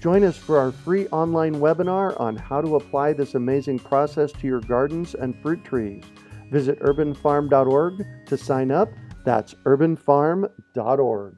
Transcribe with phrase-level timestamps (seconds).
[0.00, 4.46] Join us for our free online webinar on how to apply this amazing process to
[4.46, 6.04] your gardens and fruit trees.
[6.52, 8.88] Visit urbanfarm.org to sign up.
[9.24, 11.36] That's urbanfarm.org.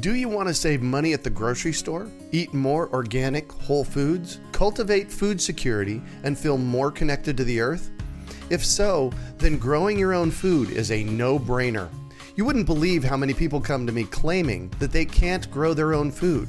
[0.00, 2.08] Do you want to save money at the grocery store?
[2.30, 4.40] Eat more organic, whole foods?
[4.52, 7.90] Cultivate food security and feel more connected to the earth?
[8.48, 11.90] If so, then growing your own food is a no brainer.
[12.36, 15.92] You wouldn't believe how many people come to me claiming that they can't grow their
[15.92, 16.48] own food.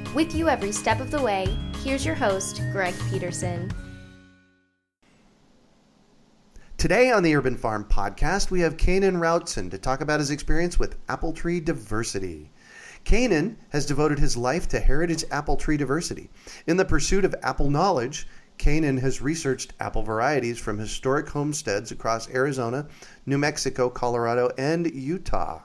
[0.13, 1.47] With you every step of the way,
[1.85, 3.71] here's your host, Greg Peterson.
[6.77, 10.77] Today on the Urban Farm Podcast, we have Kanin Routson to talk about his experience
[10.77, 12.51] with apple tree diversity.
[13.05, 16.29] Kanin has devoted his life to heritage apple tree diversity.
[16.67, 18.27] In the pursuit of apple knowledge,
[18.57, 22.85] Kanin has researched apple varieties from historic homesteads across Arizona,
[23.25, 25.61] New Mexico, Colorado, and Utah.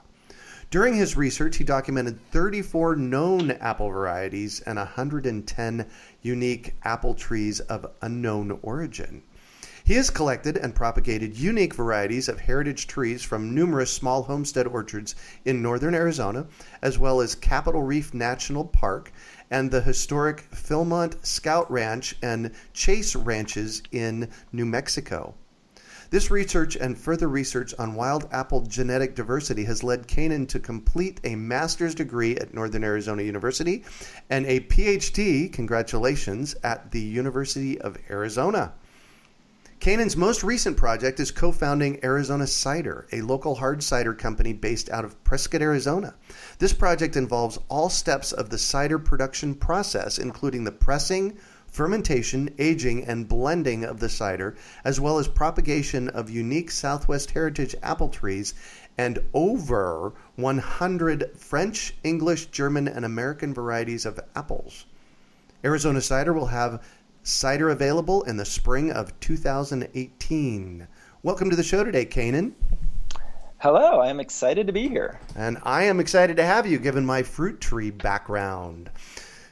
[0.69, 5.85] During his research, he documented 34 known apple varieties and 110
[6.21, 9.23] unique apple trees of unknown origin.
[9.85, 15.15] He has collected and propagated unique varieties of heritage trees from numerous small homestead orchards
[15.45, 16.47] in northern Arizona,
[16.81, 19.13] as well as Capitol Reef National Park
[19.49, 25.33] and the historic Philmont Scout Ranch and Chase Ranches in New Mexico.
[26.09, 31.19] This research and further research on wild apple genetic diversity has led Kanin to complete
[31.25, 33.83] a master's degree at Northern Arizona University
[34.29, 38.71] and a PhD, congratulations, at the University of Arizona.
[39.81, 44.89] Kanin's most recent project is co founding Arizona Cider, a local hard cider company based
[44.89, 46.15] out of Prescott, Arizona.
[46.57, 53.05] This project involves all steps of the cider production process, including the pressing, fermentation, aging,
[53.05, 58.53] and blending of the cider, as well as propagation of unique Southwest heritage apple trees
[58.97, 64.85] and over 100 French, English, German, and American varieties of apples.
[65.63, 66.83] Arizona Cider will have
[67.23, 70.87] cider available in the spring of 2018.
[71.23, 72.53] Welcome to the show today, Kanin.
[73.59, 75.19] Hello, I am excited to be here.
[75.35, 78.89] And I am excited to have you given my fruit tree background.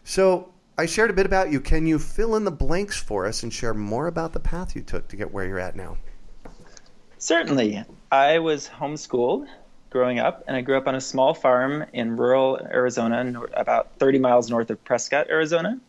[0.03, 1.61] So, I shared a bit about you.
[1.61, 4.81] Can you fill in the blanks for us and share more about the path you
[4.81, 5.97] took to get where you're at now?
[7.17, 7.83] Certainly.
[8.11, 9.47] I was homeschooled
[9.89, 14.19] growing up, and I grew up on a small farm in rural Arizona, about 30
[14.19, 15.79] miles north of Prescott, Arizona.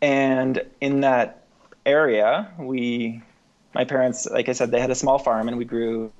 [0.00, 1.44] And in that
[1.86, 3.22] area, we,
[3.72, 6.12] my parents, like I said, they had a small farm and we grew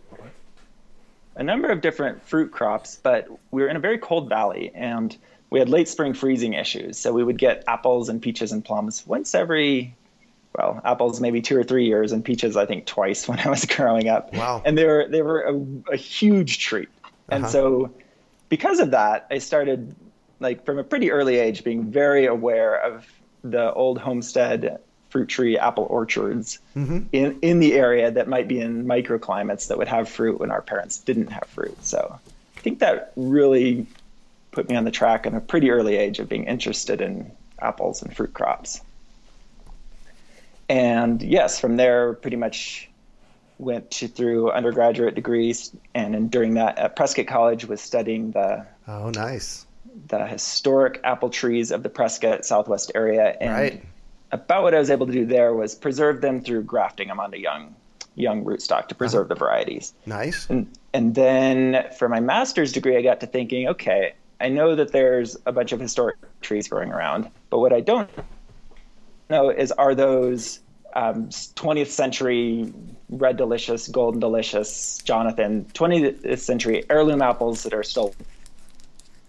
[1.34, 5.16] a number of different fruit crops, but we were in a very cold valley and
[5.52, 6.98] we had late spring freezing issues.
[6.98, 9.94] So we would get apples and peaches and plums once every,
[10.56, 13.66] well, apples maybe two or three years and peaches, I think twice when I was
[13.66, 14.32] growing up.
[14.32, 14.62] Wow.
[14.64, 16.88] And they were, they were a, a huge treat.
[17.28, 17.52] And uh-huh.
[17.52, 17.94] so
[18.48, 19.94] because of that, I started
[20.40, 23.06] like from a pretty early age being very aware of
[23.44, 28.86] the old homestead fruit tree apple orchards in, in the area that might be in
[28.86, 31.76] microclimates that would have fruit when our parents didn't have fruit.
[31.84, 32.18] So
[32.56, 33.86] I think that really
[34.52, 38.02] put me on the track in a pretty early age of being interested in apples
[38.02, 38.80] and fruit crops.
[40.68, 42.88] And yes, from there, pretty much
[43.58, 48.66] went to, through undergraduate degrees, and in, during that at Prescott College was studying the
[48.88, 49.66] Oh, nice.
[50.08, 53.84] the historic apple trees of the Prescott Southwest area, and Right.
[54.32, 57.38] about what I was able to do there was preserve them through grafting them onto
[57.38, 57.74] young
[58.14, 59.34] young rootstock to preserve uh-huh.
[59.34, 59.94] the varieties.
[60.06, 60.46] Nice.
[60.50, 64.92] And and then for my master's degree, I got to thinking, okay, I know that
[64.92, 68.10] there's a bunch of historic trees growing around, but what I don't
[69.30, 70.60] know is are those
[70.94, 72.72] um, 20th century
[73.08, 78.14] red delicious, golden delicious, Jonathan, 20th century heirloom apples that are still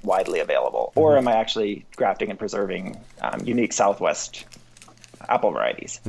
[0.01, 4.45] widely available, or am I actually grafting and preserving um, unique Southwest
[5.29, 6.01] apple varieties?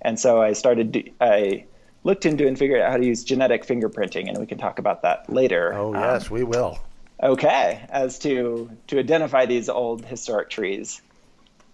[0.00, 1.12] And so I started.
[1.20, 1.64] I
[2.04, 5.02] looked into and figured out how to use genetic fingerprinting, and we can talk about
[5.02, 5.74] that later.
[5.74, 6.78] Oh, Um, yes, we will.
[7.24, 11.00] Okay, as to to identify these old historic trees,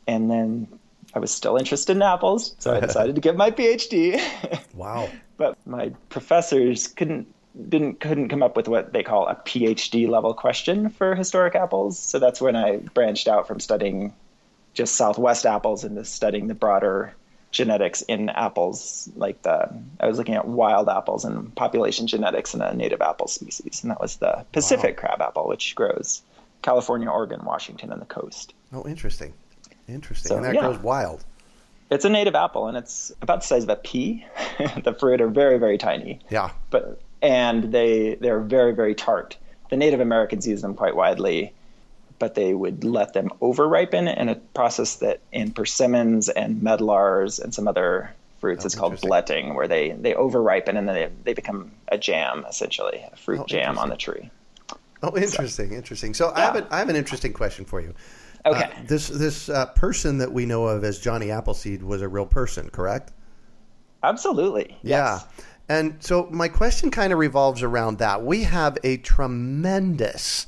[0.06, 0.68] and then
[1.14, 4.20] I was still interested in apples, so I decided to get my PhD.
[4.74, 5.10] Wow.
[5.36, 7.26] but my professors couldn't
[7.68, 11.98] didn't couldn't come up with what they call a PhD level question for historic apples.
[11.98, 14.14] So that's when I branched out from studying
[14.72, 17.14] just Southwest apples into studying the broader
[17.50, 19.08] genetics in apples.
[19.16, 23.28] Like the I was looking at wild apples and population genetics in a native apple
[23.28, 26.22] species, and that was the Pacific crabapple, which grows
[26.62, 28.54] California, Oregon, Washington, and the coast.
[28.72, 29.32] Oh, interesting.
[29.88, 30.28] Interesting.
[30.28, 30.60] So, and that yeah.
[30.60, 31.24] grows wild.
[31.90, 34.24] It's a native apple, and it's about the size of a pea.
[34.84, 36.20] the fruit are very, very tiny.
[36.30, 36.50] Yeah.
[36.70, 39.36] but and they they're very very tart.
[39.70, 41.52] The Native Americans use them quite widely,
[42.20, 47.40] but they would let them over ripen in a process that in persimmons and medlars
[47.40, 51.10] and some other fruits is called bletting, where they they over ripen and then they,
[51.24, 54.30] they become a jam essentially, a fruit Oh, jam on the tree.
[55.02, 55.72] Oh, interesting.
[55.72, 56.14] Interesting.
[56.14, 57.94] So I have an I have an interesting question for you.
[58.46, 58.64] Okay.
[58.64, 62.26] Uh, this this uh, person that we know of as Johnny Appleseed was a real
[62.26, 63.12] person, correct?
[64.02, 64.78] Absolutely.
[64.82, 65.26] Yes.
[65.26, 65.44] Yeah.
[65.68, 68.24] And so my question kind of revolves around that.
[68.24, 70.46] We have a tremendous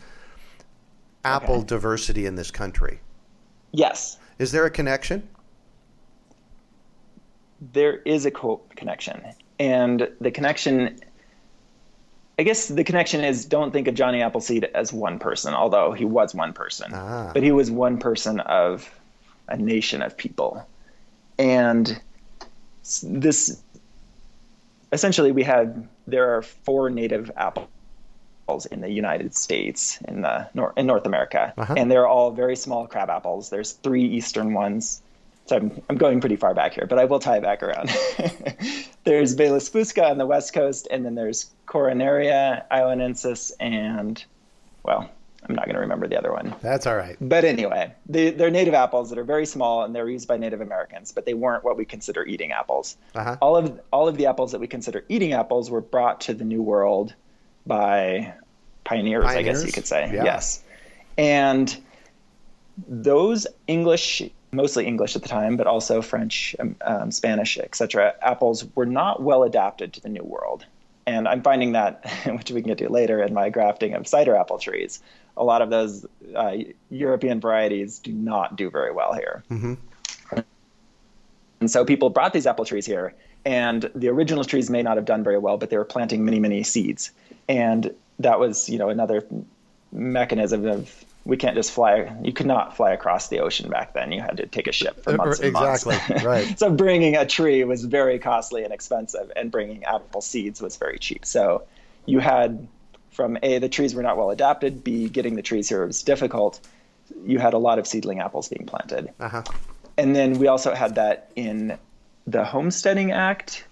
[1.24, 1.66] apple Okay.
[1.66, 3.00] diversity in this country.
[3.72, 4.18] Yes.
[4.38, 5.28] Is there a connection?
[7.72, 9.22] there is a co- connection
[9.60, 10.98] and the connection
[12.36, 16.04] i guess the connection is don't think of johnny appleseed as one person although he
[16.04, 17.30] was one person Ah.
[17.32, 18.90] but he was one person of
[19.46, 20.66] a nation of people
[21.38, 22.00] and
[23.04, 23.62] this
[24.92, 27.68] essentially we had there are four native apples
[28.70, 31.74] in the United States in the nor- in North America, Uh-huh.
[31.76, 33.48] and they're all very small crab apples.
[33.48, 35.00] There's three eastern ones.
[35.46, 37.88] So I'm, I'm going pretty far back here, but I will tie it back around.
[39.04, 44.22] there's Malus fusca on the west coast, and then there's Coronaria ioanensis, and
[44.84, 45.08] well,
[45.48, 46.54] I'm not going to remember the other one.
[46.60, 47.16] That's all right.
[47.20, 50.60] But anyway, they, they're native apples that are very small and they're used by Native
[50.60, 52.96] Americans, but they weren't what we consider eating apples.
[53.16, 53.36] Uh-huh.
[53.40, 56.44] All of all of the apples that we consider eating apples were brought to the
[56.44, 57.14] New World
[57.66, 58.34] by
[58.84, 60.10] pioneers, I guess you could say.
[60.12, 60.24] Yeah.
[60.24, 60.62] Yes,
[61.18, 61.76] and
[62.88, 68.14] those English, mostly English at the time, but also French, um, um, Spanish, etc.
[68.22, 70.64] Apples were not well adapted to the New World,
[71.06, 74.36] and I'm finding that, which we can get to later, in my grafting of cider
[74.36, 75.02] apple trees.
[75.36, 76.04] A lot of those
[76.34, 76.56] uh,
[76.90, 79.42] European varieties do not do very well here.
[81.62, 83.14] And so people brought these apple trees here,
[83.44, 86.40] and the original trees may not have done very well, but they were planting many,
[86.40, 87.12] many seeds.
[87.52, 89.24] And that was, you know, another
[89.92, 92.12] mechanism of we can't just fly.
[92.22, 94.10] You could not fly across the ocean back then.
[94.10, 96.24] You had to take a ship for Uh, months and exactly, months.
[96.24, 96.58] right.
[96.62, 100.98] so bringing a tree was very costly and expensive, and bringing apple seeds was very
[100.98, 101.24] cheap.
[101.24, 101.62] So
[102.06, 102.66] you had
[103.12, 104.82] from a the trees were not well adapted.
[104.82, 106.58] B getting the trees here was difficult.
[107.24, 109.42] You had a lot of seedling apples being planted Uh-huh.
[109.98, 111.76] and then we also had that in
[112.26, 113.64] the Homesteading Act,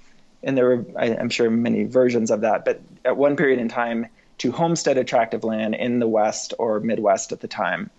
[0.42, 2.64] and there were, I, I'm sure, many versions of that.
[2.64, 4.07] But at one period in time,
[4.38, 7.90] to homestead a tract of land in the West or Midwest at the time,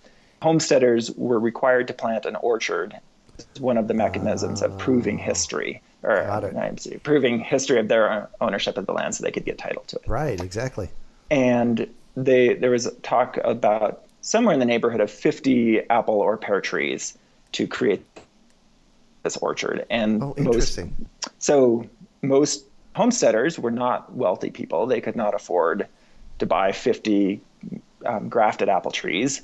[0.42, 2.96] homesteaders were required to plant an orchard.
[3.38, 6.22] It's one of the mechanisms of proving history, or.
[6.30, 9.84] I'm sorry, proving history of their ownership of the land, so they could get title
[9.88, 10.90] to it Right, exactly.
[11.30, 16.60] and they there was talk about somewhere in the neighborhood of 50 apple or pear
[16.60, 17.18] trees
[17.54, 18.06] to create
[19.24, 20.78] this orchard and Oh, most
[21.40, 21.86] so
[22.22, 24.86] most homesteaders were not wealthy people.
[24.86, 25.88] They could not afford
[26.40, 27.42] to buy 50
[28.06, 29.42] um, grafted apple trees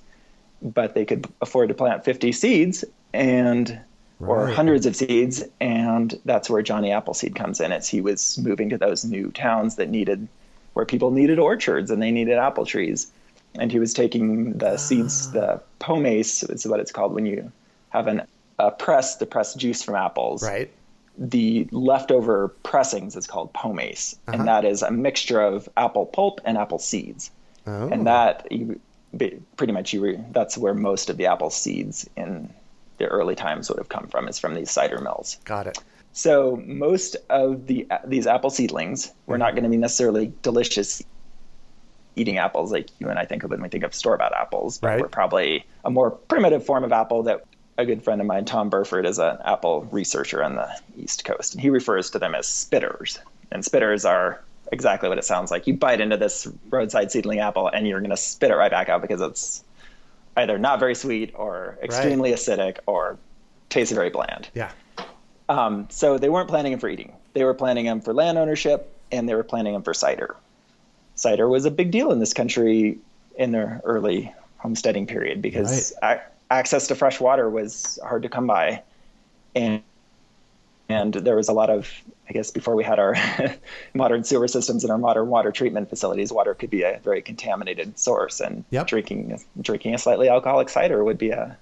[0.62, 3.80] but they could afford to plant 50 seeds and
[4.20, 7.72] or hundreds of seeds, and that's where Johnny Appleseed comes in.
[7.72, 10.28] As he was moving to those new towns that needed,
[10.74, 13.12] where people needed orchards and they needed apple trees,
[13.60, 17.52] and he was taking the seeds, the pomace is what it's called when you
[17.90, 18.24] have an
[18.58, 20.42] a press to press juice from apples.
[20.42, 20.72] Right.
[21.18, 24.38] The leftover pressings is called pomace, Uh-huh.
[24.38, 27.32] and that is a mixture of apple pulp and apple seeds.
[27.66, 27.90] Oh.
[27.90, 28.80] And that you
[29.56, 32.54] pretty much you re, that's where most of the apple seeds in
[32.98, 35.38] the early times would have come from is from these cider mills.
[35.46, 35.78] Got it.
[36.14, 41.02] So most of the these apple seedlings were not going to be necessarily delicious
[42.16, 44.80] eating apples like you and I think of when we think of store bought apples,
[44.80, 45.02] but Right.
[45.02, 47.44] were probably a more primitive form of apple that
[47.78, 51.54] a good friend of mine, Tom Burford, is an apple researcher on the East Coast,
[51.54, 53.20] and he refers to them as spitters.
[53.52, 54.42] And spitters are
[54.72, 55.68] exactly what it sounds like.
[55.68, 58.90] You bite into this roadside seedling apple, and you're going to spit it right back
[58.90, 59.64] out because it's
[60.36, 63.18] either not very sweet or extremely acidic or
[63.70, 64.50] tastes very bland.
[64.54, 64.72] Yeah.
[65.50, 67.14] Um, so they weren't planting them for eating.
[67.34, 70.36] They were planting them for land ownership, and they were planting them for cider.
[71.16, 72.98] Cider was a big deal in this country
[73.38, 78.48] in the early homesteading period because a- access to fresh water was hard to come
[78.48, 78.84] by,
[79.56, 79.84] and
[80.90, 81.90] and there was a lot of
[82.30, 83.16] I guess before we had our
[83.94, 87.98] modern sewer systems and our modern water treatment facilities, water could be a very contaminated
[88.00, 88.88] source, and Yep.
[88.88, 91.58] drinking drinking a slightly alcoholic cider would be a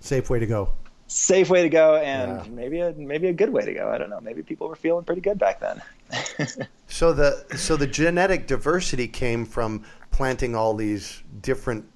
[0.00, 0.72] Safe way to go.
[1.06, 2.46] safe way to go and Yeah.
[2.46, 3.90] maybe a maybe a good way to go.
[3.90, 4.20] I don't know.
[4.20, 5.82] Maybe people were feeling pretty good back then.
[6.88, 11.86] So the so the genetic diversity came from planting all these different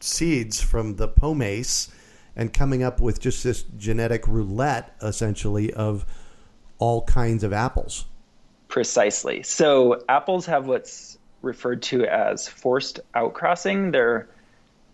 [0.00, 1.90] seeds from the pomace
[2.34, 6.04] and coming up with just this genetic roulette essentially of
[6.78, 8.04] all kinds of apples.
[8.68, 9.42] Precisely.
[9.42, 13.92] So apples have what's referred to as forced outcrossing.
[13.92, 14.28] They're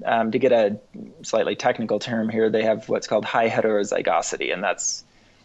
[0.04, 0.78] um, to get a
[1.22, 5.04] slightly technical term here, they have what's called high heterozygosity, and that's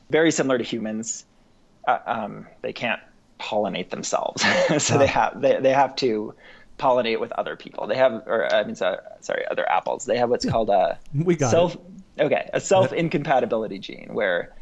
[0.10, 1.26] very similar to humans.
[1.88, 3.02] Uh, um, they can't
[3.40, 4.44] pollinate themselves,
[4.84, 6.34] so they have they, they have to
[6.78, 7.88] pollinate with other people.
[7.88, 10.06] They have, or I mean, so, sorry, other apples.
[10.06, 11.76] They have what's called a We got self.
[11.76, 11.82] it.
[12.20, 14.54] Okay, a self incompatibility gene where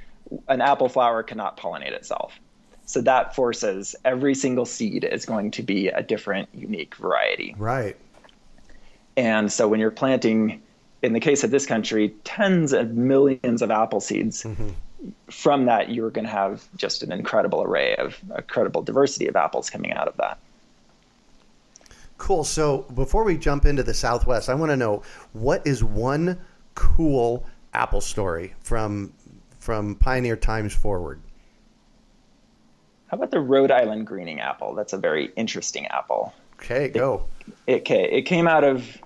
[0.48, 2.34] an apple flower cannot pollinate itself.
[2.86, 7.56] So that forces every single seed is going to be a different, unique variety.
[7.58, 7.98] Right.
[9.18, 10.62] And so when you're planting,
[11.02, 14.70] in the case of this country, tens of millions of apple seeds, mm-hmm.
[15.32, 19.70] from that you're going to have just an incredible array of incredible diversity of apples
[19.70, 20.38] coming out of that.
[22.26, 22.44] Cool.
[22.44, 25.04] So before we jump into the Southwest, I want to know
[25.34, 26.40] what is one
[26.74, 29.14] cool apple story from
[29.60, 31.22] from pioneer times forward.
[33.08, 34.74] How about the Rhode Island greening apple?
[34.74, 36.34] That's a very interesting apple.
[36.56, 37.26] Okay, go.
[37.68, 38.98] It, ca- it came out of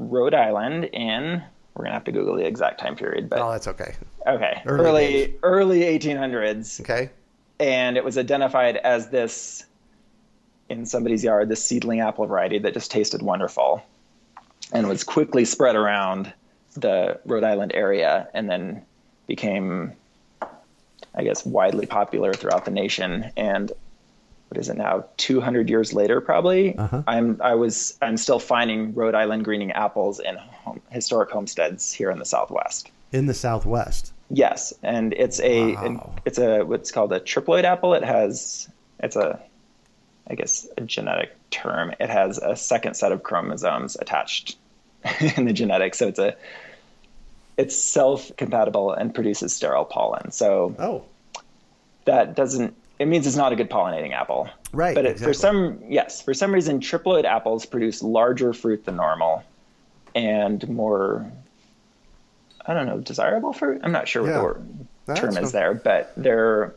[0.00, 1.40] Rhode Island in,
[1.74, 3.94] we're going to have to Google the exact time period, but Oh, that's okay.
[4.26, 6.80] okay, early early, early 1800s.
[6.80, 7.10] Okay.
[7.60, 9.66] and it was identified as this
[10.72, 13.82] in somebody's yard this seedling apple variety that just tasted wonderful
[14.72, 16.32] and was quickly spread around
[16.74, 18.82] the Rhode Island area and then
[19.26, 19.92] became
[21.14, 23.70] I guess widely popular throughout the nation and
[24.48, 27.02] what is it now 200 years later probably Uh-huh.
[27.06, 32.10] I'm I was I'm still finding Rhode Island greening apples in home, historic homesteads here
[32.10, 34.12] in the southwest In the Southwest.
[34.30, 35.84] Yes, and it's a Wow.
[35.84, 37.92] an- it's a what's called a triploid apple.
[37.92, 38.68] It has
[39.00, 39.38] it's a
[40.28, 41.94] I guess a genetic term.
[42.00, 44.56] It has a second set of chromosomes attached
[45.36, 46.36] in the genetics, so it's a
[47.56, 50.30] it's self compatible and produces sterile pollen.
[50.30, 51.04] So Oh,
[52.04, 54.48] that doesn't it means it's not a good pollinating apple.
[54.72, 58.96] Right, But it, for some yes, for some reason triploid apples produce larger fruit than
[58.96, 59.42] normal
[60.14, 61.30] and more
[62.64, 63.80] I don't know, desirable fruit.
[63.82, 64.38] I'm not sure what Yeah.
[64.38, 64.86] the word,
[65.16, 66.74] term is there, but they're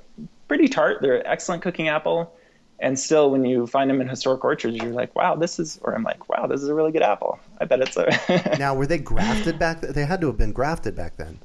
[0.48, 0.98] pretty tart.
[1.02, 2.34] They're an excellent cooking apple.
[2.80, 5.96] And still, when you find them in historic orchards, you're like, wow, this is, or
[5.96, 7.40] I'm like, wow, this is a really good apple.
[7.60, 8.58] I bet it's a.
[8.60, 9.82] now were they grafted back?
[9.82, 11.40] Th- they had to have been grafted back then.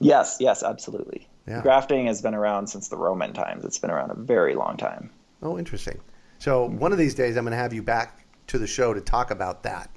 [0.00, 1.26] yes, yes, absolutely.
[1.46, 1.62] Yeah.
[1.62, 3.64] Grafting has been around since the Roman times.
[3.64, 5.10] It's been around a very long time.
[5.42, 6.00] Oh, interesting.
[6.38, 9.00] So one of these days, I'm going to have you back to the show to
[9.00, 9.90] talk about that.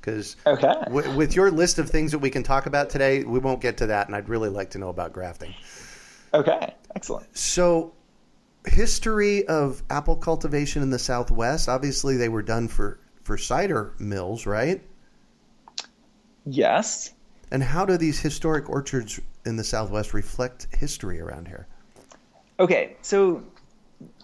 [0.00, 0.72] Because Okay.
[0.84, 3.78] w- with your list of things that we can talk about today, we won't get
[3.78, 5.54] to that, and I'd really like to know about grafting.
[6.32, 6.74] Okay.
[6.94, 7.36] Excellent.
[7.36, 7.92] So,
[8.66, 11.68] history of apple cultivation in the Southwest.
[11.68, 14.82] Obviously, they were done for for cider mills, right?
[16.44, 17.12] Yes.
[17.50, 21.66] And how do these historic orchards in the Southwest reflect history around here?
[22.60, 22.96] Okay.
[23.02, 23.42] So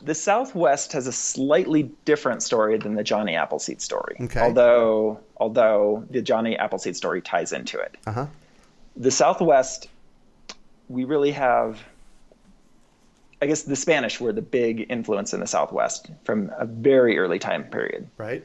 [0.02, 4.16] the Southwest has a slightly different story than the Johnny Appleseed story.
[4.20, 4.40] Okay.
[4.40, 7.96] Although, although the Johnny Appleseed story ties into it.
[8.06, 8.26] Uh huh.
[8.96, 9.88] the Southwest
[10.88, 11.80] we really have
[13.42, 17.40] I guess the Spanish were the big influence in the Southwest from a very early
[17.40, 18.08] time period.
[18.16, 18.44] Right.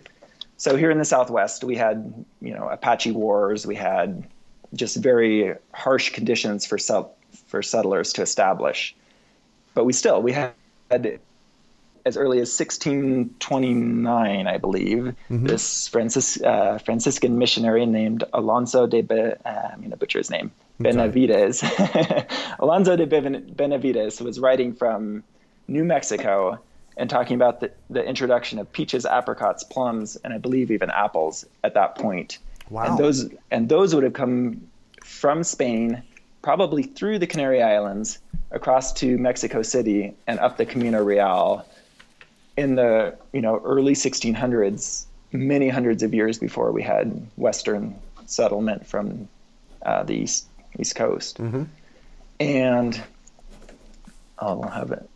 [0.58, 3.68] So here in the Southwest, we had you know Apache wars.
[3.68, 4.28] We had
[4.74, 7.06] just very harsh conditions for set,
[7.46, 8.96] for settlers to establish.
[9.76, 11.20] But we still we had
[12.08, 15.46] as early as 1629, I believe, mm-hmm.
[15.46, 20.30] this Francis, uh, Franciscan missionary named Alonso de Be, uh, I'm going to butcher his
[20.30, 21.64] name, Benavides.
[22.60, 25.24] Alonso de Benavides was writing from
[25.68, 26.60] New Mexico
[26.96, 31.46] and talking about the, the introduction of peaches, apricots, plums, and I believe even apples
[31.64, 32.40] at that point.
[32.70, 32.86] Wow.
[32.86, 34.68] And those and those would have come
[35.04, 36.04] from Spain,
[36.42, 38.20] probably through the Canary Islands,
[38.52, 41.66] across to Mexico City, and up the Camino Real
[42.58, 47.96] in the you know early 1600s, many hundreds of years before we had Western
[48.26, 49.28] settlement from
[49.86, 50.48] uh, the east
[50.78, 51.64] east coast, mm-hmm.
[52.40, 53.02] and
[54.40, 55.10] I'll have it,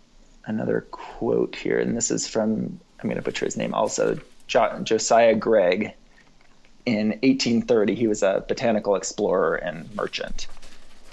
[0.46, 4.80] another quote here, and this is from I'm going to butcher his name also, jo-
[4.84, 5.94] Josiah Gregg.
[6.84, 10.48] In 1830, he was a botanical explorer and merchant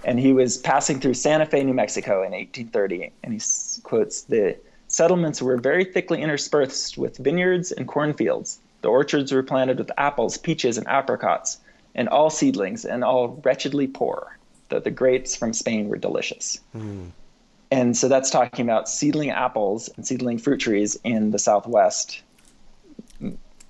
[0.05, 3.41] and he was passing through Santa Fe, New Mexico in 1830, and he
[3.83, 4.57] quotes the
[4.89, 8.59] Settlements were very thickly interspersed with vineyards and cornfields.
[8.81, 11.59] The orchards were planted with apples, peaches, and apricots,
[11.95, 14.39] and all seedlings, and all wretchedly poor,
[14.71, 16.61] though the grapes from Spain were delicious.
[16.75, 17.11] Mm.
[17.71, 22.23] And so that's talking about seedling apples and seedling fruit trees in the Southwest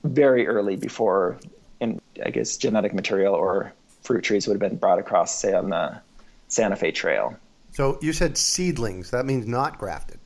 [0.04, 1.40] very early before,
[1.80, 3.72] in, I guess, genetic material or
[4.02, 6.00] fruit trees would have been brought across, say, on the
[6.46, 7.36] Santa Fe Trail.
[7.72, 9.10] So you said seedlings.
[9.10, 10.20] That means not grafted.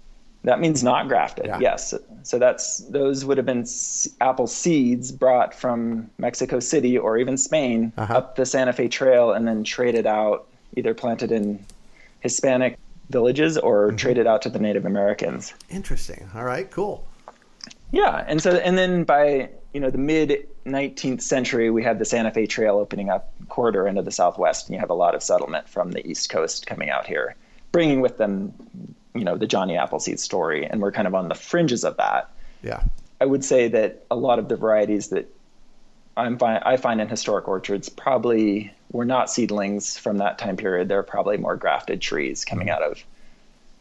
[0.45, 1.47] That means not grafted.
[1.47, 1.59] Yeah.
[1.61, 1.95] Yes.
[2.25, 3.65] So that's those would have been
[4.21, 8.15] apple seeds brought from Mexico City or even Spain uh-huh.
[8.15, 11.65] up the Santa Fe Trail and then traded out, either planted in
[12.21, 12.77] Hispanic
[13.11, 13.97] villages or mm-hmm.
[13.97, 15.55] traded out to the Native Americans.
[15.71, 16.29] Interesting.
[16.35, 16.69] All right.
[16.71, 17.07] Cool.
[17.93, 22.05] Yeah, and so and then by you know the mid 19th century, we had the
[22.05, 25.23] Santa Fe Trail opening up corridor into the Southwest, and you have a lot of
[25.23, 27.37] settlement from the East Coast coming out here,
[27.71, 28.55] bringing with them
[29.15, 32.31] you know the Johnny Appleseed story, and we're kind of on the fringes of that.
[32.63, 32.83] Yeah,
[33.21, 35.29] I would say that a lot of the varieties that
[36.17, 40.89] I'm fi- I find in historic orchards probably were not seedlings from that time period.
[40.89, 42.83] They're probably more grafted trees coming mm-hmm.
[42.83, 43.05] out of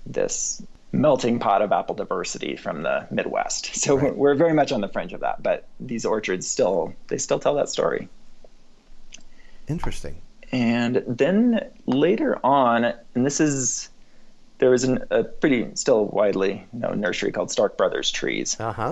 [0.05, 0.61] this
[0.93, 3.75] melting pot of apple diversity from the Midwest.
[3.75, 4.15] So right.
[4.15, 7.55] we're very much on the fringe of that, but these orchards still they still tell
[7.55, 8.09] that story.
[9.67, 10.21] Interesting.
[10.51, 13.89] And then later on, and this is
[14.61, 18.57] there was an, a pretty still widely known nursery called Stark Brothers Trees.
[18.59, 18.91] Uh huh.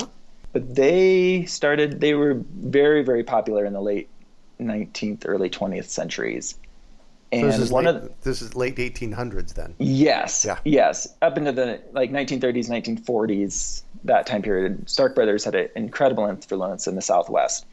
[0.52, 2.02] But they started.
[2.02, 4.10] They were very very popular in the late
[4.60, 6.58] 19th, early 20th centuries.
[7.32, 9.76] And so this is one late, of this is late 1800s then.
[9.78, 10.44] Yes.
[10.44, 10.58] Yeah.
[10.66, 11.08] Yes.
[11.22, 16.88] Up into the like 1930s, 1940s, that time period, Stark Brothers had an incredible influence
[16.88, 17.68] in the Southwest,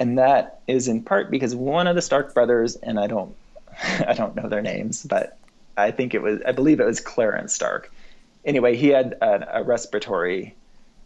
[0.00, 3.36] and that is in part because one of the Stark brothers, and I don't,
[4.06, 5.36] I don't know their names, but
[5.76, 7.92] I think it was, I believe it was Clarence Stark.
[8.44, 10.54] Anyway, he had a, a respiratory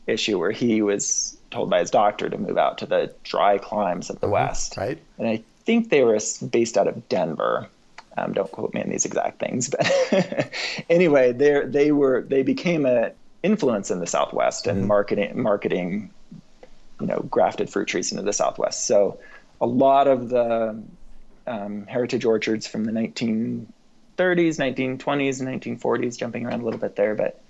[0.07, 4.11] issue where he was told by his doctor to move out to the dry climes
[4.11, 4.35] of the mm-hmm.
[4.35, 4.77] West.
[4.77, 4.99] Right.
[5.19, 6.19] And I think they were
[6.51, 7.69] based out of Denver.
[8.17, 10.51] Um, don't quote me on these exact things, but
[10.91, 13.13] anyway, they they were they became an
[13.45, 14.89] influence in the Southwest and mm-hmm.
[14.89, 16.11] marketing marketing,
[17.01, 18.87] you know, grafted fruit trees into the Southwest.
[18.87, 19.21] So
[19.61, 20.83] a lot of the
[21.47, 23.73] um, heritage orchards from the 19
[24.19, 27.41] 1930s, 1920s, and 1940s, jumping around a little bit there, but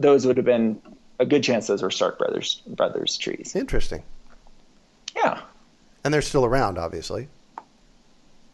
[0.00, 0.80] those would have been
[1.18, 3.54] a good chance those were Stark Brothers brothers trees.
[3.54, 4.02] Interesting.
[5.16, 5.40] Yeah.
[6.04, 7.28] And they're still around, obviously.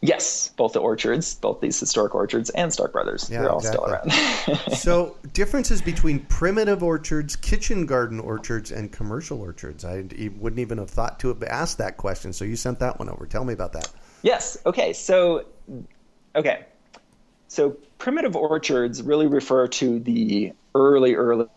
[0.03, 4.09] Yes, both the orchards, both these historic orchards and Stark Brothers, yeah, they're all exactly.
[4.09, 4.71] still around.
[4.75, 9.85] so, differences between primitive orchards, kitchen garden orchards, and commercial orchards.
[9.85, 10.05] I
[10.39, 12.33] wouldn't even have thought to have asked that question.
[12.33, 13.27] So, you sent that one over.
[13.27, 13.91] Tell me about that.
[14.23, 14.57] Yes.
[14.65, 14.91] Okay.
[14.91, 15.45] So,
[16.35, 16.65] okay.
[17.51, 21.49] So primitive orchards really refer to the early, early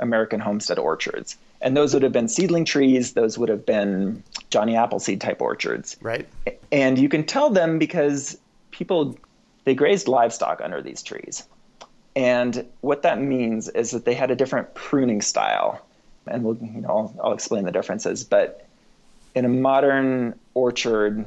[0.00, 1.36] American homestead orchards.
[1.60, 5.96] And those would have been seedling trees, those would have been Johnny Appleseed type orchards.
[6.00, 6.28] Right.
[6.72, 8.36] And you can tell them because
[8.72, 9.16] people
[9.62, 11.46] they grazed livestock under these trees.
[12.16, 15.86] And what that means is that they had a different pruning style.
[16.26, 18.24] And we'll, you know, I'll, I'll explain the differences.
[18.24, 18.66] But
[19.36, 21.26] in a modern orchard,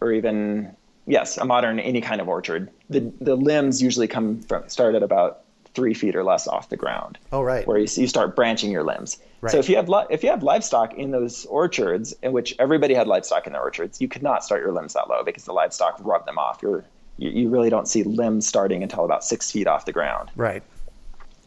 [0.00, 2.70] or even yes, a modern any kind of orchard.
[2.90, 5.42] The the limbs usually come from start at about
[5.74, 7.18] three feet or less off the ground.
[7.32, 7.66] Oh, right.
[7.66, 9.18] Where you, you start branching your limbs.
[9.40, 9.50] Right.
[9.50, 13.06] So if you have if you have livestock in those orchards, in which everybody had
[13.06, 15.98] livestock in their orchards, you could not start your limbs that low because the livestock
[16.04, 16.62] rubbed them off.
[16.62, 16.84] Your
[17.18, 20.30] you, you really don't see limbs starting until about six feet off the ground.
[20.36, 20.62] Right.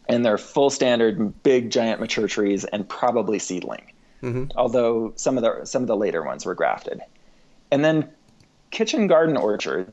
[0.08, 3.90] And they're full standard, big, giant mature trees, and probably seedling.
[4.22, 4.56] Mm-hmm.
[4.56, 7.00] Although some of the some of the later ones were grafted.
[7.70, 8.08] And then
[8.76, 9.90] kitchen garden orchards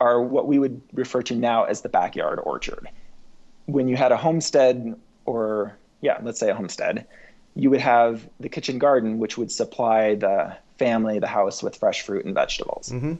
[0.00, 2.88] are what we would refer to now as the backyard orchard.
[3.66, 7.06] When you had a homestead or yeah, let's say a homestead,
[7.54, 12.00] you would have the kitchen garden, which would supply the family, the house with fresh
[12.00, 12.88] fruit and vegetables.
[12.88, 13.14] Mm-hmm.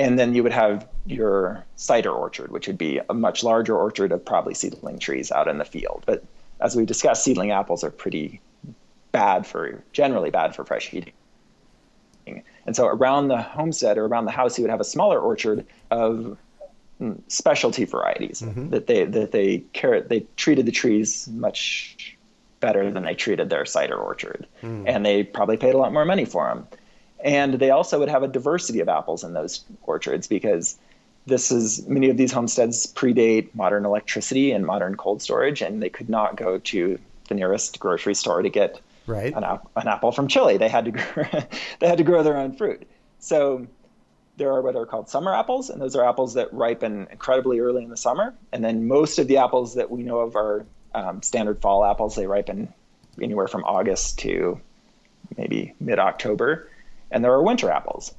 [0.00, 4.10] And then you would have your cider orchard, which would be a much larger orchard
[4.10, 6.02] of probably seedling trees out in the field.
[6.04, 6.24] But
[6.60, 8.40] as we discussed, seedling apples are pretty
[9.12, 11.12] bad for, generally bad for fresh eating.
[12.66, 15.66] And so around the homestead or around the house, he would have a smaller orchard
[15.90, 16.36] of
[17.00, 18.70] mm, specialty varieties Mm-hmm.
[18.70, 22.16] that they that they care they treated the trees much
[22.60, 24.84] better than they treated their cider orchard, Mm.
[24.86, 26.66] and they probably paid a lot more money for them.
[27.24, 30.76] And they also would have a diversity of apples in those orchards because
[31.26, 35.88] this is many of these homesteads predate modern electricity and modern cold storage, and they
[35.88, 36.98] could not go to
[37.28, 39.34] the nearest grocery store to get Right.
[39.34, 40.56] an, an apple from Chile.
[40.56, 41.24] They had to grow,
[41.80, 42.86] they had to grow their own fruit.
[43.18, 43.66] So
[44.36, 47.84] there are what are called summer apples, and those are apples that ripen incredibly early
[47.84, 48.34] in the summer.
[48.52, 52.14] And then most of the apples that we know of are um, standard fall apples.
[52.14, 52.72] They ripen
[53.20, 54.60] anywhere from August to
[55.36, 56.68] maybe mid October.
[57.10, 58.14] And there are winter apples.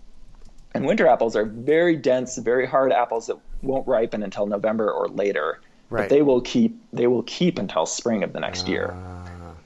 [0.75, 5.07] And winter apples are very dense, very hard apples that won't ripen until November or
[5.07, 5.61] later.
[5.89, 6.03] Right.
[6.03, 8.95] But they will keep they will keep until spring of the next year.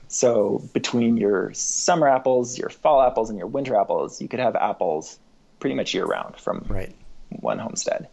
[0.08, 4.56] So between your summer apples, your fall apples, and your winter apples, you could have
[4.56, 5.18] apples
[5.60, 6.94] pretty much year round from Right.
[7.28, 8.08] one homestead.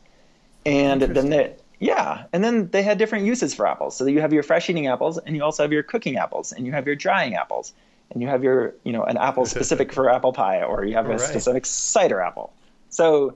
[0.66, 3.96] And then they, yeah, and then they had different uses for apples.
[3.96, 6.66] So you have your fresh eating apples, and you also have your cooking apples, and
[6.66, 7.74] you have your drying apples,
[8.12, 11.06] and you have your, you know, an apple specific for apple pie, or you have
[11.06, 11.20] a Right.
[11.20, 12.52] specific cider apple.
[12.90, 13.36] So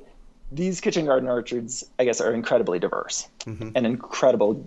[0.51, 3.69] these kitchen garden orchards, I guess, are incredibly diverse mm-hmm.
[3.75, 4.65] and incredible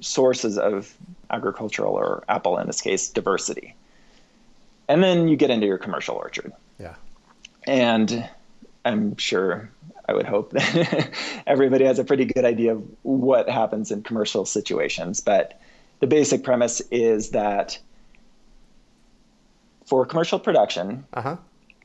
[0.00, 0.94] sources of
[1.30, 3.74] agricultural or apple, in this case, diversity.
[4.88, 6.94] And then you get into your commercial orchard Yeah.
[7.66, 8.28] and
[8.84, 9.70] I'm sure
[10.08, 11.10] I would hope that
[11.46, 15.20] everybody has a pretty good idea of what happens in commercial situations.
[15.20, 15.60] But
[15.98, 17.78] the basic premise is that
[19.86, 21.36] for commercial production, Uh huh.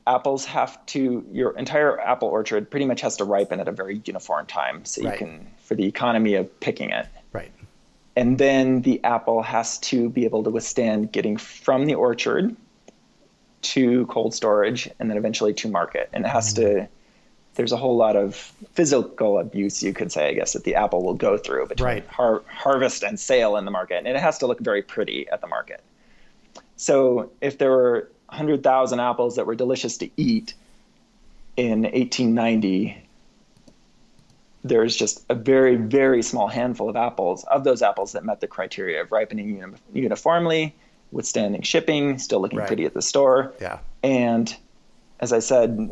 [0.08, 4.02] apples have to your entire apple orchard pretty much has to ripen at a very
[4.06, 5.18] uniform time, so you Right.
[5.18, 7.08] can for the economy of picking it.
[7.34, 7.52] Right.
[8.16, 12.56] And then the apple has to be able to withstand getting from the orchard
[13.62, 16.10] to cold storage and then eventually to market.
[16.12, 16.86] And it has to, mm-hmm.
[17.56, 18.36] there's a whole lot of
[18.74, 22.08] physical abuse, you could say, I guess, that the apple will go through between Right.
[22.08, 23.98] har- harvest and sale in the market.
[23.98, 25.82] And it has to look very pretty at the market.
[26.76, 30.54] So if there were 100,000 apples that were delicious to eat
[31.56, 32.98] in 1890,
[34.64, 38.48] there's just a very, very small handful of apples, of those apples that met the
[38.48, 40.76] criteria of ripening uni- uniformly,
[41.12, 42.68] withstanding shipping, still looking Right.
[42.68, 43.54] pretty at the store.
[43.60, 43.80] Yeah.
[44.04, 44.56] And
[45.20, 45.92] as I said,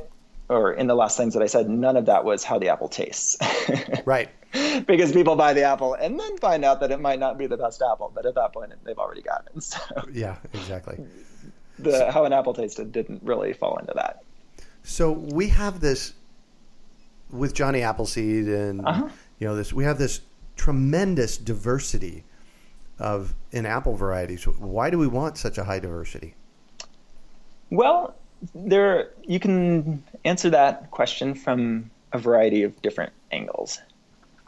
[0.50, 2.90] or in the last things that I said, none of that was how the apple
[2.90, 3.38] tastes.
[4.06, 4.30] Right.
[4.88, 7.58] because people buy the apple and then find out that it might not be the
[7.58, 9.62] best apple, but at that point they've already got it.
[9.64, 9.80] So
[10.12, 10.38] Yeah.
[10.54, 11.06] Exactly.
[11.78, 14.24] the how an apple tasted didn't really fall into that.
[14.84, 16.14] So we have this
[17.30, 19.10] with Johnny Appleseed, and Uh-huh.
[19.40, 19.72] you know this.
[19.74, 20.22] We have this
[20.56, 22.24] tremendous diversity
[23.00, 24.44] of in apple varieties.
[24.46, 26.36] Why do we want such a high diversity?
[27.70, 28.16] Well,
[28.54, 33.80] there you can answer that question from a variety of different angles.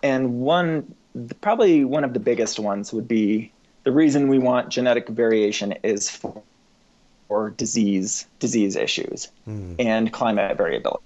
[0.04, 0.96] And one
[1.42, 3.52] probably one of the biggest ones would be
[3.84, 6.42] the reason we want genetic variation is for,
[7.28, 9.28] for disease disease issues
[9.80, 11.04] and climate variability.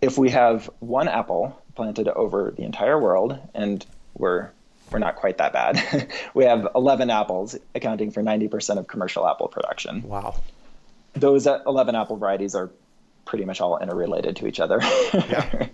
[0.00, 4.50] If we have one apple planted over the entire world and we're
[4.90, 6.08] we're not quite that bad.
[6.34, 10.36] we have 11 apples accounting for 90% of commercial apple production Wow.
[11.14, 12.70] those uh, 11 apple varieties are
[13.24, 14.78] pretty much all interrelated to each other.
[15.12, 15.68] Yeah.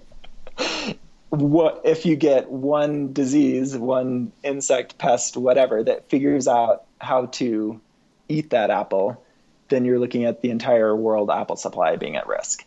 [1.28, 7.80] what if you get one disease, one insect, pest, whatever that figures out how to
[8.28, 9.22] eat that apple,
[9.68, 12.64] then you're looking at the entire world apple supply being at risk.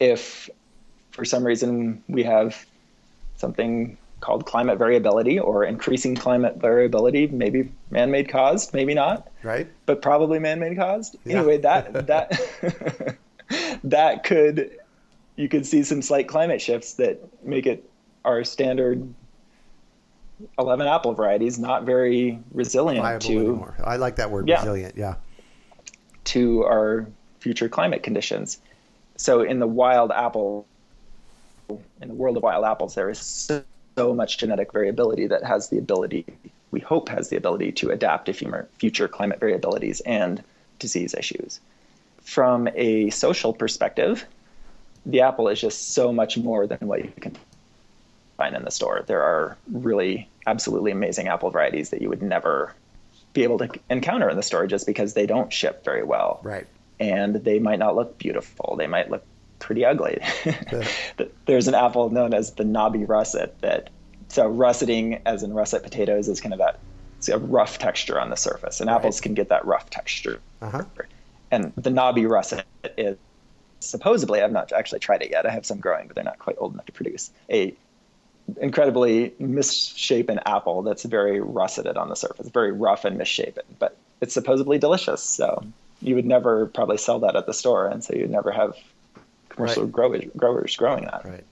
[0.00, 0.48] If
[1.12, 2.66] for some reason we have
[3.36, 9.66] something called climate variability or increasing climate variability, maybe man-made caused, maybe not, Right.
[9.86, 11.16] but probably man-made caused.
[11.24, 11.38] Yeah.
[11.38, 13.16] Anyway, that that
[13.84, 14.70] that could
[15.36, 17.88] you could see some slight climate shifts that make it
[18.24, 19.14] our standard
[20.58, 23.74] 11 apple varieties not very resilient Viable to anymore.
[23.84, 24.58] I like that word Yeah.
[24.60, 24.96] resilient.
[24.96, 25.14] Yeah.
[26.24, 27.06] to our
[27.40, 28.58] future climate conditions.
[29.20, 30.66] So in the wild apple
[31.68, 33.62] in the world of wild apples, there is so,
[33.98, 36.24] so much genetic variability that has the ability,
[36.70, 40.42] we hope, has the ability to adapt to future climate variabilities and
[40.78, 41.60] disease issues.
[42.22, 44.24] From a social perspective,
[45.04, 47.36] the apple is just so much more than what you can
[48.38, 49.04] find in the store.
[49.06, 52.74] There are really absolutely amazing apple varieties that you would never
[53.34, 56.40] be able to encounter in the store just because they don't ship very well.
[56.42, 56.66] Right.
[57.00, 58.76] And they might not look beautiful.
[58.78, 59.24] They might look
[59.58, 60.20] pretty ugly.
[61.46, 63.90] There's an apple known as the knobby russet that
[64.28, 66.78] so russeting as in russet potatoes is kind of that
[67.18, 68.96] it's a rough texture on the surface and right.
[68.96, 70.40] apples can get that rough texture.
[70.62, 70.84] Uh-huh.
[71.50, 72.64] And the knobby russet
[72.96, 73.18] is
[73.80, 75.44] supposedly I've not actually tried it yet.
[75.44, 77.74] I have some growing, but they're not quite old enough to produce a
[78.60, 84.34] incredibly misshapen apple that's very russeted on the surface, very rough and misshapen, but it's
[84.34, 85.22] supposedly delicious.
[85.22, 85.64] So
[86.02, 88.74] you would never probably sell that at the store, and so you'd never have
[89.48, 89.92] commercial right.
[89.92, 91.24] growers, growers growing that.
[91.24, 91.44] Right.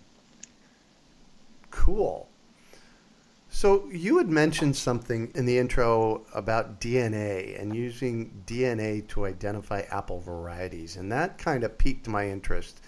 [1.70, 2.28] Cool.
[3.50, 9.80] So you had mentioned something in the intro about DNA and using DNA to identify
[9.90, 12.80] apple varieties, and that kind of piqued my interest.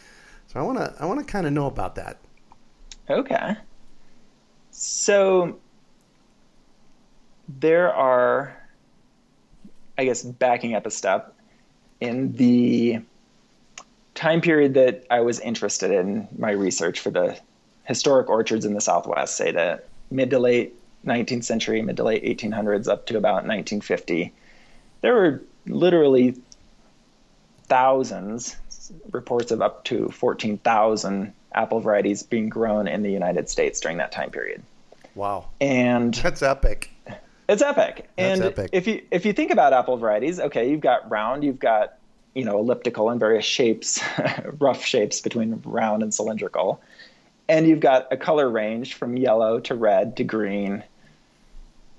[0.46, 2.18] So I want to I want to kind of know about that.
[3.09, 3.57] Okay.
[4.70, 5.59] So
[7.49, 8.57] there are,
[9.99, 11.35] I guess, backing up a step
[12.01, 13.01] in the
[14.15, 17.39] time period that I was interested in my research for the
[17.85, 20.75] historic orchards in the Southwest, say the mid to late
[21.07, 24.33] 19th century, mid to late 1800s, up to about 1950,
[25.01, 26.37] there were literally
[27.65, 28.57] thousands,
[29.13, 34.13] reports of up to 14,000 apple varieties being grown in the United States during that
[34.13, 34.63] time period.
[35.15, 35.49] Wow.
[35.61, 36.91] And that's epic.
[37.51, 38.09] It's epic.
[38.17, 38.71] That's and epic.
[38.73, 41.99] if you if you think about apple varieties, okay, you've got round, you've got
[42.33, 44.01] you know elliptical and various shapes,
[44.61, 46.81] rough shapes between round and cylindrical,
[47.49, 50.85] and you've got a color range from yellow to red to green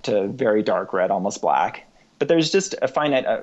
[0.04, 1.86] to very dark red, almost black.
[2.18, 3.42] But there's just a finite uh,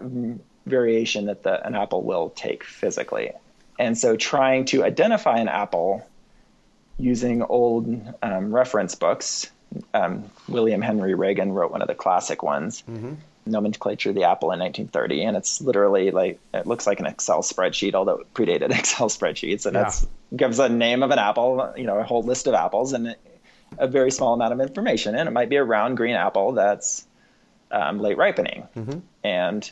[0.65, 3.33] variation that the, an apple will take physically.
[3.79, 6.09] And so trying to identify an apple
[6.99, 9.51] using old um, reference books,
[9.95, 13.15] um, William Henry Ragan wrote one of the classic ones, mm-hmm.
[13.47, 15.25] Nomenclature of the Apple in 1930.
[15.25, 19.67] And it's literally like, it looks like an Excel spreadsheet, although it predated Excel spreadsheets.
[19.67, 19.89] And yeah.
[19.89, 23.17] it gives a name of an apple, you know, a whole list of apples and
[23.79, 25.15] a very small amount of information.
[25.15, 27.07] And it might be a round green apple that's
[27.71, 28.67] um, late ripening.
[28.77, 28.99] Mm-hmm.
[29.25, 29.71] And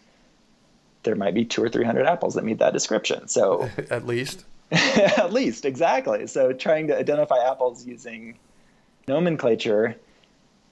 [1.06, 3.28] there might be two or three hundred apples that meet that description.
[3.28, 6.26] So at least, at least exactly.
[6.26, 8.36] So trying to identify apples using
[9.08, 9.96] nomenclature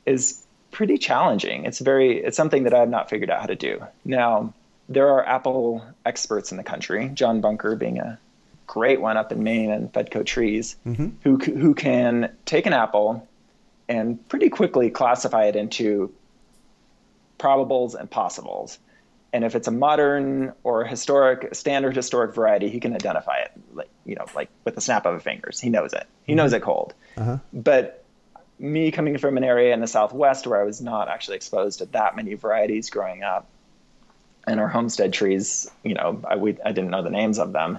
[0.06, 1.64] is pretty challenging.
[1.64, 3.84] It's very it's something that I have not figured out how to do.
[4.04, 4.52] Now
[4.88, 8.18] there are apple experts in the country, John Bunker being a
[8.66, 11.10] great one up in Maine and Fedco Trees, mm-hmm.
[11.22, 13.26] who who can take an apple
[13.88, 16.12] and pretty quickly classify it into
[17.38, 18.78] probables and possibles.
[19.32, 23.90] And if it's a modern or historic, standard historic variety, he can identify it, like,
[24.06, 25.58] you know, like with the snap of a fingers.
[25.58, 26.06] He knows it.
[26.22, 26.36] He mm-hmm.
[26.36, 26.94] knows it cold.
[27.16, 27.38] Uh-huh.
[27.52, 28.03] But
[28.58, 31.86] me coming from an area in the Southwest where I was not actually exposed to
[31.86, 33.46] that many varieties growing up,
[34.46, 37.78] and our homestead trees, you know, I, we, I didn't know the names of them.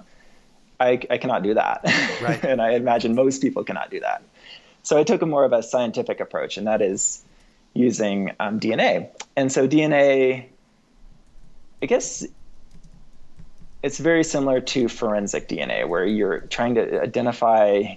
[0.79, 1.83] I, I cannot do that.
[2.21, 2.43] Right.
[2.43, 4.23] and I imagine most people cannot do that.
[4.83, 7.23] So I took a more of a scientific approach, and that is
[7.73, 9.09] using um, DNA.
[9.35, 10.47] And so DNA
[11.81, 12.25] I guess
[13.83, 17.95] it's very similar to forensic DNA, where you're trying to identify.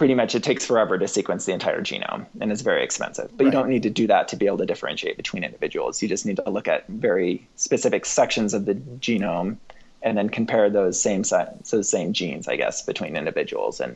[0.00, 3.30] Pretty much, it takes forever to sequence the entire genome, and it's very expensive.
[3.36, 3.44] But right.
[3.44, 6.00] you don't need to do that to be able to differentiate between individuals.
[6.00, 9.58] You just need to look at very specific sections of the genome,
[10.00, 11.22] and then compare those same
[11.70, 13.78] those same genes, I guess, between individuals.
[13.78, 13.94] And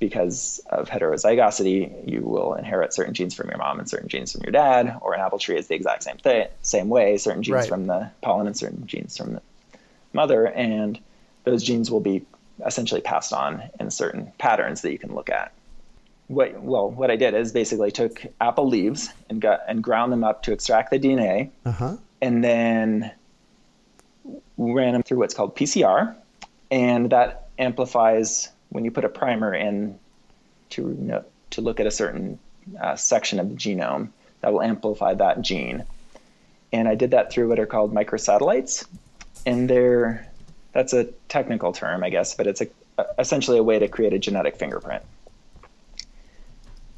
[0.00, 4.42] because of heterozygosity, you will inherit certain genes from your mom and certain genes from
[4.42, 7.54] your dad, or an apple tree is the exact same thing, same way, certain genes
[7.54, 7.68] right.
[7.70, 9.42] from the pollen and certain genes from the
[10.12, 11.00] mother, and
[11.44, 12.22] those genes will be
[12.66, 15.52] essentially passed on in certain patterns that you can look at.
[16.28, 20.24] What, well, what I did is basically took apple leaves and got and ground them
[20.24, 21.96] up to extract the DNA, uh-huh.
[22.20, 23.10] and then
[24.56, 26.14] ran them through what's called PCR,
[26.70, 29.98] and that amplifies when you put a primer in
[30.70, 32.38] to you know, to look at a certain
[32.80, 34.08] uh, section of the genome,
[34.40, 35.84] that will amplify that gene.
[36.72, 38.86] And I did that through what are called microsatellites,
[39.44, 40.26] and they're
[40.72, 42.66] that's a technical term, I guess, but it's a,
[43.18, 45.02] essentially a way to create a genetic fingerprint.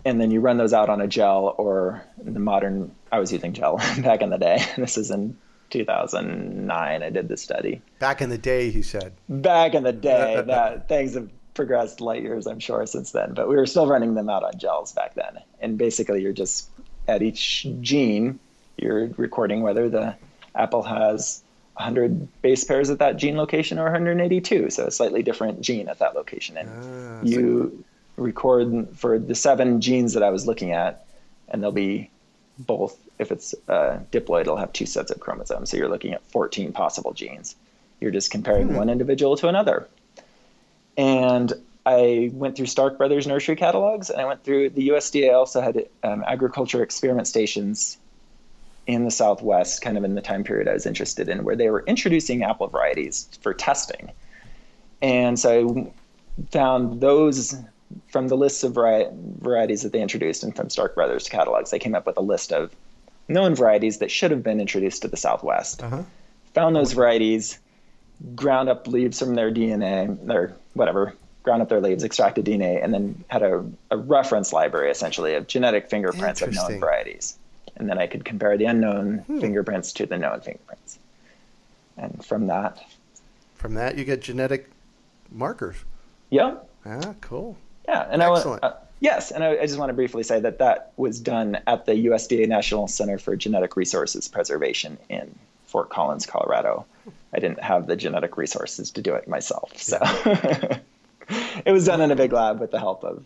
[0.05, 3.53] And then you run those out on a gel, or the modern I was using
[3.53, 4.65] gel back in the day.
[4.77, 5.37] This is in
[5.71, 7.03] 2009.
[7.03, 7.81] I did the study.
[7.99, 9.15] Back in the day, he said.
[9.29, 13.33] Back in the day, that things have progressed light years, I'm sure, since then.
[13.35, 15.39] But we were still running them out on gels back then.
[15.61, 16.69] And basically, you're just
[17.09, 18.39] at each gene,
[18.77, 20.17] you're recording whether the
[20.55, 21.43] apple has
[21.75, 24.71] 100 base pairs at that gene location or 182.
[24.71, 26.57] So a slightly different gene at that location.
[26.57, 26.85] And Ah,
[27.23, 27.85] you
[28.17, 31.05] record for the seven genes that I was looking at,
[31.49, 32.11] and they'll be
[32.59, 32.97] both.
[33.19, 35.71] If it's uh, diploid, it'll have two sets of chromosomes.
[35.71, 37.57] So you're looking at 14 possible genes.
[38.01, 39.89] You're just comparing one individual to another.
[40.97, 41.53] And
[41.87, 45.87] I went through Stark Brothers nursery catalogs, and I went through the USDA also had
[46.03, 47.99] um, agriculture experiment stations
[48.87, 51.71] in the Southwest, kind of in the time period I was interested in, where they
[51.71, 54.11] were introducing apple varieties for testing.
[55.01, 55.93] And so
[56.39, 57.57] I found those
[58.09, 59.09] from the lists of vari-
[59.41, 61.71] varieties that they introduced and from Stark Brothers catalogs.
[61.71, 62.75] They came up with a list of
[63.29, 65.83] known varieties that should have been introduced to the Southwest.
[65.83, 66.03] Uh-huh.
[66.55, 67.59] Found those varieties,
[68.35, 72.93] ground up leaves from their DNA, their whatever, ground up their leaves, extracted DNA, and
[72.93, 77.39] then had a, a reference library essentially of genetic fingerprints of known varieties.
[77.77, 80.99] And then I could compare the unknown fingerprints to the known fingerprints.
[81.97, 82.79] And from that,
[83.55, 84.71] From that, you get genetic
[85.31, 85.77] markers.
[86.31, 86.57] yeah,
[86.87, 87.57] Ah, cool.
[87.89, 90.59] Yeah, and I want uh, yes, and I, I just want to briefly say that
[90.59, 95.35] that was done at the USDA National Center for Genetic Resources Preservation in
[95.67, 96.85] Fort Collins, Colorado.
[97.33, 99.99] I didn't have the genetic resources to do it myself, so
[101.65, 103.25] it was done in a big lab with the help of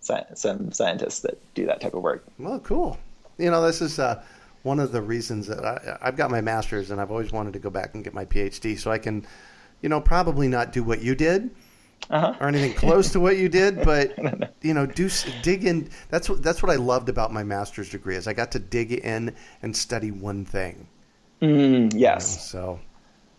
[0.00, 2.24] sci- some scientists that do that type of work.
[2.38, 2.98] Well, cool.
[3.38, 4.22] You know, this is uh,
[4.62, 7.58] one of the reasons that I, I've got my master's and I've always wanted to
[7.58, 9.26] go back and get my PhD so I can,
[9.82, 11.50] you know, probably not do what you did
[12.10, 12.34] Uh-huh.
[12.40, 14.16] or anything close to what you did, but
[14.62, 15.08] you know, do
[15.42, 15.88] dig in.
[16.08, 18.92] That's what that's what I loved about my master's degree is I got to dig
[18.92, 20.88] in and study one thing.
[21.42, 22.48] Mm, yes.
[22.50, 22.80] So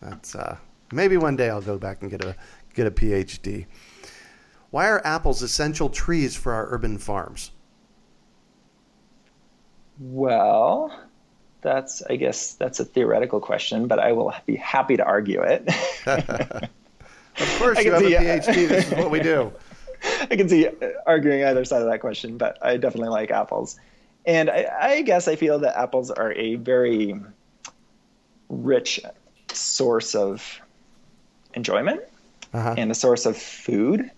[0.02, 0.58] that's uh,
[0.92, 2.36] maybe one day I'll go back and get a
[2.74, 3.66] get a PhD.
[4.70, 7.52] Why are apples essential trees for our urban farms?
[10.00, 10.92] Well,
[11.62, 15.68] that's I guess that's a theoretical question, but I will be happy to argue it.
[17.40, 18.68] Of course, I you have a see, uh, PhD.
[18.68, 19.54] This is what we do.
[20.22, 20.68] I can see
[21.06, 23.80] arguing either side of that question, but I definitely like apples.
[24.26, 27.14] And I, I guess I feel that apples are a very
[28.50, 29.00] rich
[29.52, 30.60] source of
[31.54, 32.02] enjoyment
[32.54, 32.74] Uh-huh.
[32.76, 34.10] and a source of food.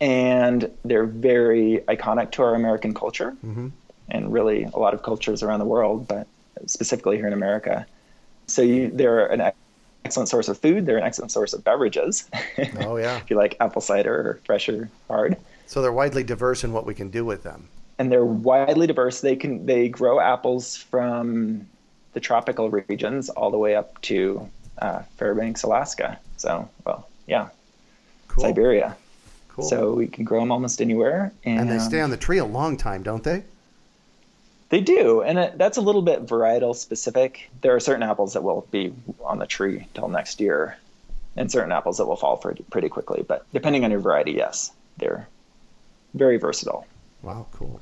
[0.00, 3.70] And they're very iconic to our American culture Mhm.
[4.10, 6.26] And really a lot of cultures around the world, but
[6.66, 7.86] specifically here in America.
[8.46, 9.52] So you, they're an
[10.04, 10.86] excellent source of food.
[10.86, 12.28] They're an excellent source of beverages.
[12.80, 13.18] Oh, yeah.
[13.18, 15.36] if you like apple cider or fresh or hard.
[15.66, 17.68] So they're widely diverse in what we can do with them.
[17.98, 19.20] and they're widely diverse.
[19.20, 21.66] They can they grow apples from
[22.14, 26.18] the tropical regions all the way up to uh, Fairbanks, Alaska.
[26.38, 27.48] So, well, yeah,
[28.28, 28.44] Cool.
[28.44, 28.96] Siberia.
[29.48, 29.64] Cool.
[29.64, 32.44] So we can grow them almost anywhere, and, and they stay on the tree a
[32.44, 33.42] long time, don't they?
[34.70, 37.50] They do, and it, that's a little bit varietal specific.
[37.62, 38.92] There are certain apples that will be
[39.24, 40.76] on the tree till next year,
[41.36, 43.24] and certain apples that will fall pretty, pretty quickly.
[43.26, 45.26] But depending on your variety, yes, they're
[46.14, 46.86] very versatile.
[47.22, 47.80] Wow, cool.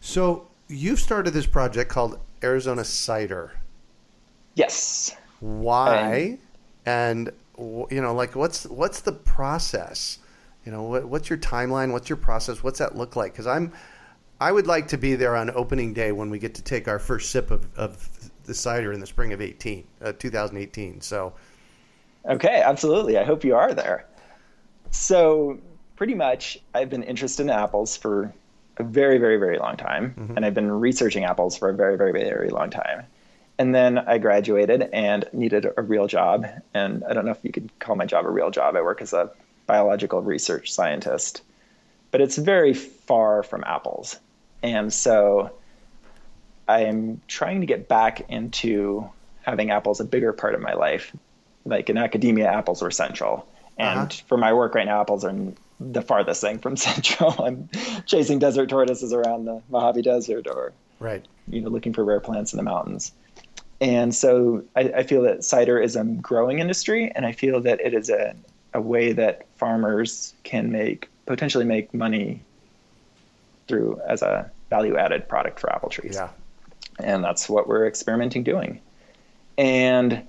[0.00, 3.52] So you've started this project called Arizona Cider.
[4.54, 5.16] Yes.
[5.40, 6.38] Why?
[6.86, 10.18] and w- you know, like, what's what's the process?
[10.64, 11.92] You know, what, what's your timeline?
[11.92, 12.62] What's your process?
[12.62, 13.32] What's that look like?
[13.32, 13.72] Because I'm,
[14.42, 16.98] I would like to be there on opening day when we get to take our
[16.98, 18.08] first sip of, of
[18.42, 21.00] the cider in the spring of 18, uh, 2018.
[21.00, 21.32] So,
[22.24, 23.18] Okay, absolutely.
[23.18, 24.04] I hope you are there.
[24.90, 25.60] So,
[25.94, 28.32] pretty much, I've been interested in apples for
[28.78, 32.10] a very, very, very long time, and I've been researching apples for a very, very,
[32.10, 33.06] very long time.
[33.58, 36.46] And then I graduated and needed a real job.
[36.74, 38.74] And I don't know if you could call my job a real job.
[38.74, 39.30] I work as a
[39.66, 41.42] biological research scientist,
[42.10, 44.18] but it's very far from apples.
[44.62, 45.50] And so
[46.68, 49.08] I am trying to get back into
[49.42, 51.14] having apples a bigger part of my life.
[51.64, 53.46] Like in academia, apples were central.
[53.78, 54.22] And Uh-huh.
[54.28, 55.34] for my work right now, apples are
[55.80, 57.34] the farthest thing from central.
[57.42, 57.68] I'm
[58.06, 61.24] chasing desert tortoises around the Mojave Desert or right.
[61.48, 63.12] you know, looking for rare plants in the mountains.
[63.80, 67.80] And so I, I feel that cider is a growing industry, and I feel that
[67.80, 68.36] it is a,
[68.72, 72.42] a way that farmers can make potentially make money
[73.66, 76.14] through as a value added product for apple trees.
[76.14, 76.30] Yeah.
[76.98, 78.80] And that's what we're experimenting doing.
[79.58, 80.26] And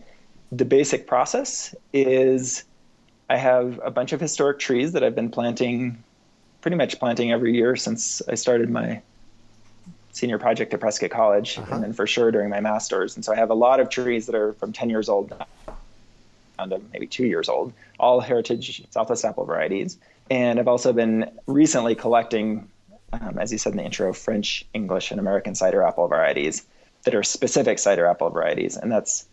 [0.52, 2.64] the basic process is
[3.30, 6.04] I have a bunch of historic trees that I've been planting,
[6.62, 9.02] pretty much planting every year since I started my
[10.12, 11.74] senior project at Prescott College, Uh-huh.
[11.76, 13.16] and then for sure during my master's.
[13.16, 15.34] And so I have a lot of trees that are from 10 years old
[16.58, 19.98] down to maybe two years old, all heritage Southwest apple varieties.
[20.30, 22.70] And I've also been recently collecting,
[23.22, 26.66] um, as you said in the intro, French, English, and American cider apple varieties
[27.03, 28.78] that are specific cider apple varieties.
[28.78, 29.26] And that's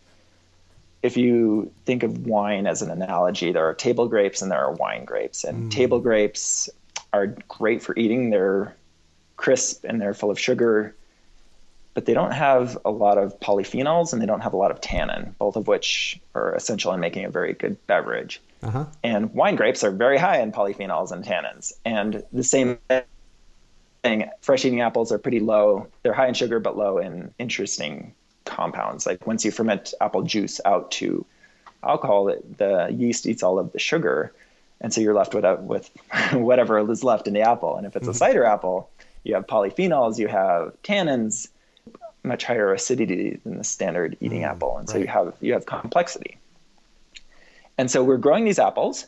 [1.03, 4.73] if you think of wine as an analogy, there are table grapes and there are
[4.73, 5.43] wine grapes.
[5.43, 5.71] And mm.
[5.71, 6.69] table grapes
[7.13, 8.29] are great for eating.
[8.29, 8.75] They're
[9.35, 10.95] crisp and they're full of sugar,
[11.95, 14.79] but they don't have a lot of polyphenols and they don't have a lot of
[14.79, 18.39] tannin, both of which are essential in making a very good beverage.
[18.61, 18.85] Uh-huh.
[19.03, 21.73] And wine grapes are very high in polyphenols and tannins.
[21.83, 22.77] And the same
[24.03, 25.87] thing, fresh eating apples are pretty low.
[26.03, 28.13] They're high in sugar, but low in interesting
[28.45, 29.05] compounds.
[29.05, 31.25] Like once you ferment apple juice out to
[31.83, 34.33] alcohol, the yeast eats all of the sugar.
[34.79, 35.89] And so you're left with, with
[36.33, 37.75] whatever is left in the apple.
[37.75, 38.11] And if it's mm-hmm.
[38.11, 38.89] a cider apple,
[39.23, 41.47] you have polyphenols, you have tannins,
[42.23, 44.77] much higher acidity than the standard eating mm, apple.
[44.77, 44.93] And right.
[44.93, 46.37] so you have you have complexity.
[47.77, 49.07] And so we're growing these apples,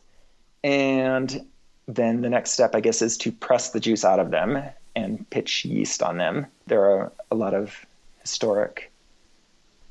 [0.64, 1.46] and
[1.88, 4.64] then the next step, I guess, is to press the juice out of them
[4.96, 6.48] and pitch yeast on them.
[6.68, 7.86] There are a lot of
[8.22, 8.92] historic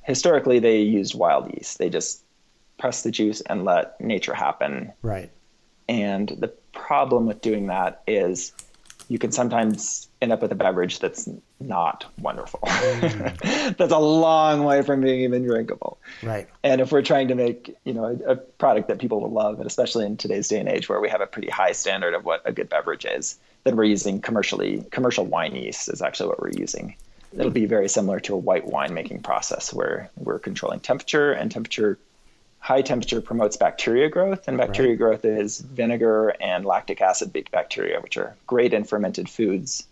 [0.02, 1.78] historically they used wild yeast.
[1.78, 2.22] They just
[2.78, 4.92] press the juice and let nature happen.
[5.02, 5.30] Right.
[5.88, 8.52] And the problem with doing that is
[9.08, 11.28] you can sometimes end up with a beverage that's
[11.60, 12.60] not wonderful.
[12.62, 13.76] Mm.
[13.76, 15.98] that's a long way from being even drinkable.
[16.22, 16.48] Right.
[16.62, 19.58] And if we're trying to make, you know, a, a, product that people will love,
[19.58, 22.24] and especially in today's day and age where we have a pretty high standard of
[22.24, 26.40] what a good beverage is, then we're using commercially commercial wine yeast is actually what
[26.40, 26.96] we're using.
[27.34, 31.50] It'll be very similar to a white wine making process where we're controlling temperature and
[31.50, 31.98] temperature
[32.58, 34.98] high temperature promotes bacteria growth and bacteria right.
[34.98, 39.86] growth is vinegar and lactic acid bacteria which are great in fermented foods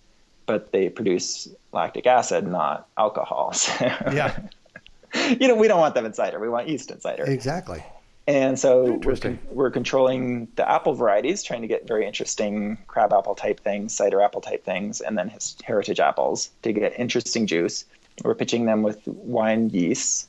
[0.46, 3.52] but they produce lactic acid not alcohol.
[3.54, 3.72] So
[4.12, 4.38] yeah.
[5.40, 6.38] you know we don't want them in cider.
[6.38, 7.24] We want yeast in cider.
[7.24, 7.82] Exactly
[8.26, 13.12] and so we're, con- we're controlling the apple varieties, trying to get very interesting crab
[13.12, 15.32] apple type things, cider apple type things, and then
[15.64, 17.84] heritage apples to get interesting juice.
[18.22, 20.28] We're pitching them with wine yeasts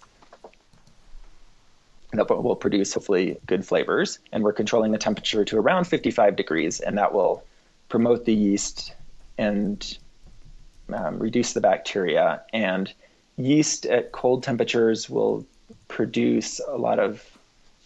[2.13, 4.19] that will produce hopefully good flavors.
[4.31, 7.43] And we're controlling the temperature to around 55 degrees, and that will
[7.89, 8.93] promote the yeast
[9.37, 9.97] and
[10.93, 12.41] um, reduce the bacteria.
[12.53, 12.93] And
[13.37, 15.45] yeast at cold temperatures will
[15.87, 17.37] produce a lot of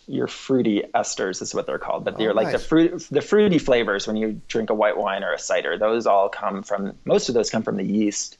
[0.08, 2.54] your fruity esters is what they're called, but they're oh, like nice.
[2.54, 5.78] the fruit, the fruity flavors when you drink a white wine or a cider.
[5.78, 8.38] Those all come from most of those come from the yeast.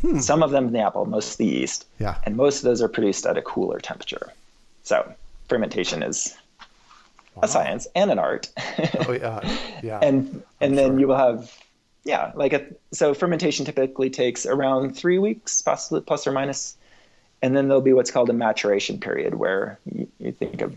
[0.00, 0.18] Hmm.
[0.18, 1.86] Some of them from the apple, most of the yeast.
[1.98, 2.16] Yeah.
[2.24, 4.32] And most of those are produced at a cooler temperature.
[4.82, 5.14] So
[5.48, 6.36] fermentation is
[7.34, 7.42] wow.
[7.44, 8.50] a science and an art.
[9.06, 9.98] oh yeah, yeah.
[10.02, 11.00] and and then sure.
[11.00, 11.52] you will have
[12.04, 16.76] yeah, like a, so fermentation typically takes around three weeks, possibly plus or minus
[17.44, 20.74] and then there'll be what's called a maturation period where you, you think of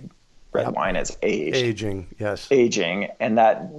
[0.52, 1.58] red wine is aged.
[1.58, 2.48] Aging, yes.
[2.52, 3.70] Aging, and that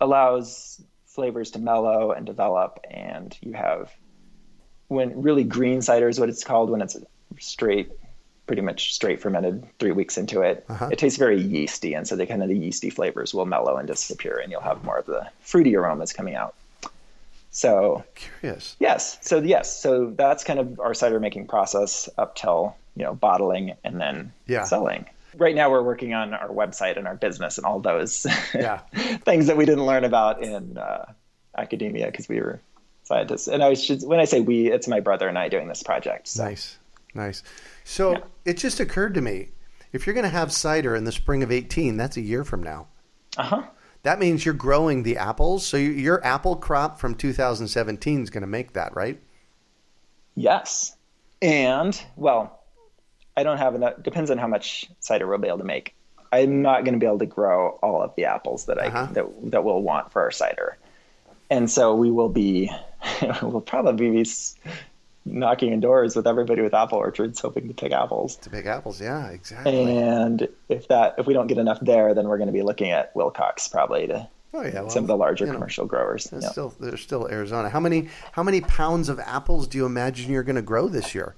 [0.00, 2.80] allows flavors to mellow and develop.
[2.90, 3.94] And you have
[4.88, 6.96] when really green cider is what it's called when it's
[7.38, 7.90] straight,
[8.46, 10.64] pretty much straight fermented three weeks into it.
[10.68, 10.88] Uh-huh.
[10.92, 13.86] It tastes very yeasty, and so the kind of the yeasty flavors will mellow and
[13.86, 16.54] disappear, and you'll have more of the fruity aromas coming out.
[17.50, 18.76] So curious.
[18.80, 19.16] Yes.
[19.20, 19.80] So yes.
[19.80, 24.32] So that's kind of our cider making process up till you know bottling and then
[24.46, 24.64] yeah.
[24.64, 25.06] selling
[25.38, 28.78] right now we're working on our website and our business and all those yeah.
[29.24, 31.12] things that we didn't learn about in uh,
[31.56, 32.60] academia because we were
[33.04, 33.48] scientists.
[33.48, 35.82] And I was just, when I say we, it's my brother and I doing this
[35.82, 36.28] project.
[36.28, 36.44] So.
[36.44, 36.78] Nice,
[37.14, 37.42] nice.
[37.84, 38.18] So yeah.
[38.44, 39.50] it just occurred to me,
[39.92, 42.62] if you're going to have cider in the spring of 18, that's a year from
[42.62, 42.88] now.
[43.36, 43.62] Uh huh.
[44.02, 45.66] That means you're growing the apples.
[45.66, 49.20] So your apple crop from 2017 is going to make that, right?
[50.34, 50.96] Yes.
[51.40, 52.63] And, well,
[53.36, 54.02] I don't have enough.
[54.02, 55.94] Depends on how much cider we'll be able to make.
[56.32, 59.08] I'm not going to be able to grow all of the apples that I uh-huh.
[59.12, 60.76] that that we'll want for our cider,
[61.50, 62.70] and so we will be
[63.42, 64.30] we'll probably be
[65.26, 68.36] knocking on doors with everybody with apple orchards, hoping to pick apples.
[68.36, 69.96] To pick apples, yeah, exactly.
[69.96, 72.90] And if that if we don't get enough there, then we're going to be looking
[72.90, 76.26] at Willcox probably to Oh yeah, well, some of the larger commercial know, growers.
[76.26, 77.68] There's still there's still Arizona.
[77.68, 81.12] How many how many pounds of apples do you imagine you're going to grow this
[81.12, 81.34] year?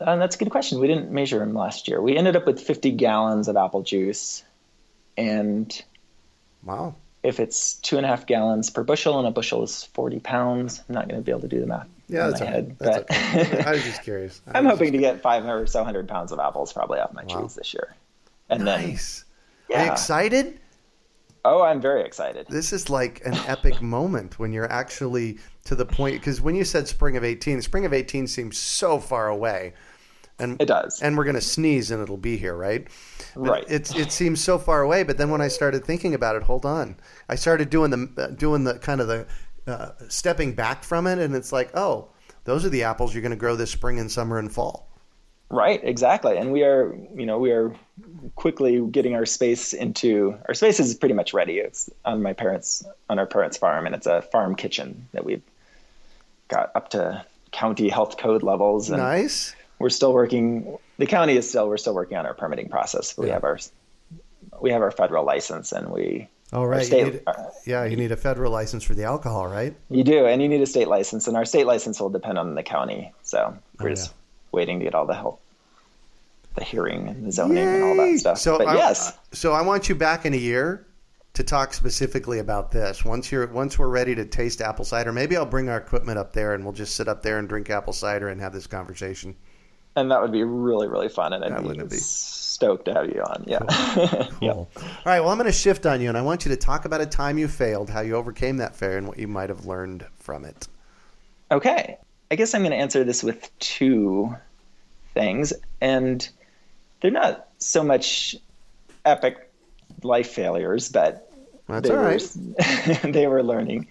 [0.00, 0.80] Uh, that's a good question.
[0.80, 2.00] We didn't measure them last year.
[2.00, 4.42] We ended up with 50 gallons of apple juice,
[5.16, 5.82] and
[6.64, 10.20] wow, if it's two and a half gallons per bushel, and a bushel is 40
[10.20, 11.88] pounds, I'm not going to be able to do the math.
[12.08, 13.62] Yeah, that's, in my head, that's but okay.
[13.62, 14.40] I was just curious.
[14.52, 17.24] I am hoping to get 500 or so hundred pounds of apples probably off my
[17.24, 17.40] wow.
[17.40, 17.94] trees this year.
[18.48, 19.24] And nice.
[19.68, 19.82] then, yeah.
[19.82, 20.59] Are you excited?
[21.44, 22.46] Oh, I'm very excited.
[22.48, 26.64] This is like an epic moment when you're actually to the point because when you
[26.64, 29.72] said spring of 18, spring of 18 seems so far away
[30.38, 31.00] and It does.
[31.02, 32.88] and we're going to sneeze and it'll be here, right?
[33.36, 33.64] Right.
[33.68, 36.64] It's it seems so far away, but then when I started thinking about it, hold
[36.66, 36.96] on,
[37.28, 39.26] I started doing the uh, doing the kind of the
[39.66, 42.08] uh, stepping back from it, and it's like, oh,
[42.44, 44.88] those are the apples you're going to grow this spring and summer and fall.
[45.50, 46.36] Right, exactly.
[46.38, 47.74] And we are, you know, we are
[48.36, 51.58] quickly getting our space into our space is pretty much ready.
[51.58, 55.42] It's on my parents on our parents' farm, and it's a farm kitchen that we've
[56.48, 58.90] got up to county health code levels.
[58.90, 59.54] And Nice.
[59.78, 60.78] we're still working.
[60.98, 63.12] The county is still we're still working on our permitting process.
[63.14, 63.34] But we Yeah.
[63.34, 63.58] have our
[64.60, 66.90] we have our federal license, and we All our right.
[66.90, 67.32] You need, uh,
[67.66, 69.74] yeah, you need a federal license for the alcohol, right?
[69.90, 72.54] you do, and you need a state license, and our state license will depend on
[72.54, 73.12] the county.
[73.22, 74.14] So we're Oh, just yeah.
[74.52, 75.40] waiting to get all the help,
[76.56, 78.38] the hearing and the zoning and all that stuff.
[78.38, 80.86] So but I, yes, so I want you back in a year
[81.34, 83.04] to talk specifically about this.
[83.04, 86.32] Once you're once we're ready to taste apple cider, maybe I'll bring our equipment up
[86.32, 89.36] there and we'll just sit up there and drink apple cider and have this conversation.
[89.96, 91.96] and that would be really really fun, and Yeah, I'd be be?
[91.96, 93.44] stoked to have you on.
[93.46, 93.60] Yeah,
[94.40, 94.52] yeah.
[94.52, 94.70] Cool.
[94.76, 95.20] All right.
[95.20, 97.06] Well, I'm going to shift on you, and I want you to talk about a
[97.06, 100.44] time you failed, how you overcame that failure, and what you might have learned from
[100.44, 100.68] it.
[101.50, 101.96] Okay,
[102.30, 104.34] I guess I'm going to answer this with two
[105.14, 106.28] things, and
[107.00, 108.36] they're not so much
[109.04, 109.50] epic
[110.02, 111.30] life failures, but
[111.68, 112.36] That's they all right.
[113.04, 113.88] were they were learning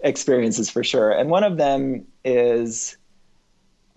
[0.00, 1.10] experiences for sure.
[1.10, 2.96] And one of them is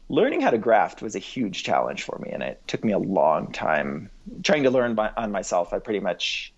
[0.10, 3.00] learning how to graft was a huge challenge for me, and it took me a
[3.00, 4.10] long time
[4.44, 5.74] trying to learn by, on myself.
[5.74, 6.54] I pretty much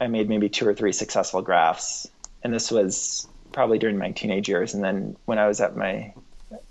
[0.00, 2.08] I made maybe two or three successful grafts,
[2.42, 4.74] and this was probably during my teenage years.
[4.74, 6.12] And then when I was at my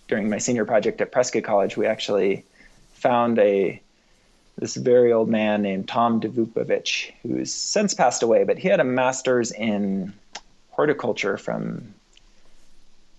[0.07, 2.43] during my senior project at Prescott College, we actually
[2.93, 3.81] found a
[4.59, 8.83] this very old man named Tom Devupovich, who's since passed away, but he had a
[8.83, 10.13] master's in
[10.71, 11.93] horticulture from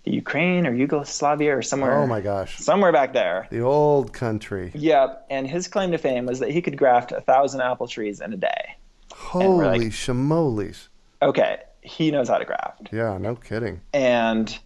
[0.03, 1.97] the Ukraine or Yugoslavia or somewhere.
[1.99, 2.57] Oh my gosh.
[2.57, 3.47] Somewhere back there.
[3.51, 4.71] The old country.
[4.73, 5.27] Yep.
[5.29, 8.33] And his claim to fame was that he could graft a thousand apple trees in
[8.33, 8.75] a day.
[9.13, 10.87] Holy like- shamoles.
[11.23, 12.89] Okay, he knows how to graft.
[12.91, 13.81] Yeah, no kidding.
[13.93, 14.57] and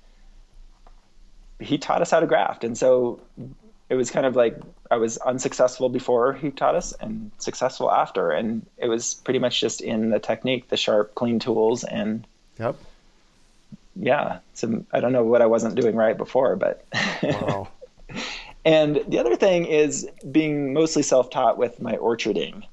[1.60, 3.22] he taught us how to graft and so
[3.90, 4.58] it was kind of like
[4.96, 9.60] i was unsuccessful before he taught us and successful after and it was pretty much
[9.60, 12.26] just in the technique the sharp clean tools and
[12.58, 12.76] Yep.
[13.98, 16.86] yeah so i don't know what i wasn't doing right before but
[17.22, 17.68] Wow.
[18.66, 22.64] and the other thing is being mostly self-taught with my orcharding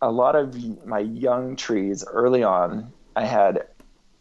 [0.00, 3.66] a lot of my young trees early on i had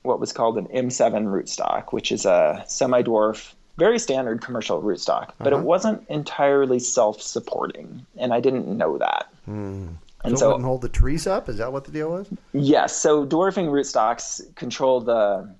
[0.03, 5.51] what was called an m7 rootstock which is a semi-dwarf very standard commercial rootstock but
[5.53, 5.61] Uh-huh.
[5.61, 9.97] it wasn't entirely self-supporting and i didn't know that and
[10.39, 11.49] so so hold the trees up?
[11.49, 12.27] Is that what the deal was?
[12.51, 12.95] Yes.
[12.95, 15.53] So dwarfing rootstocks control the.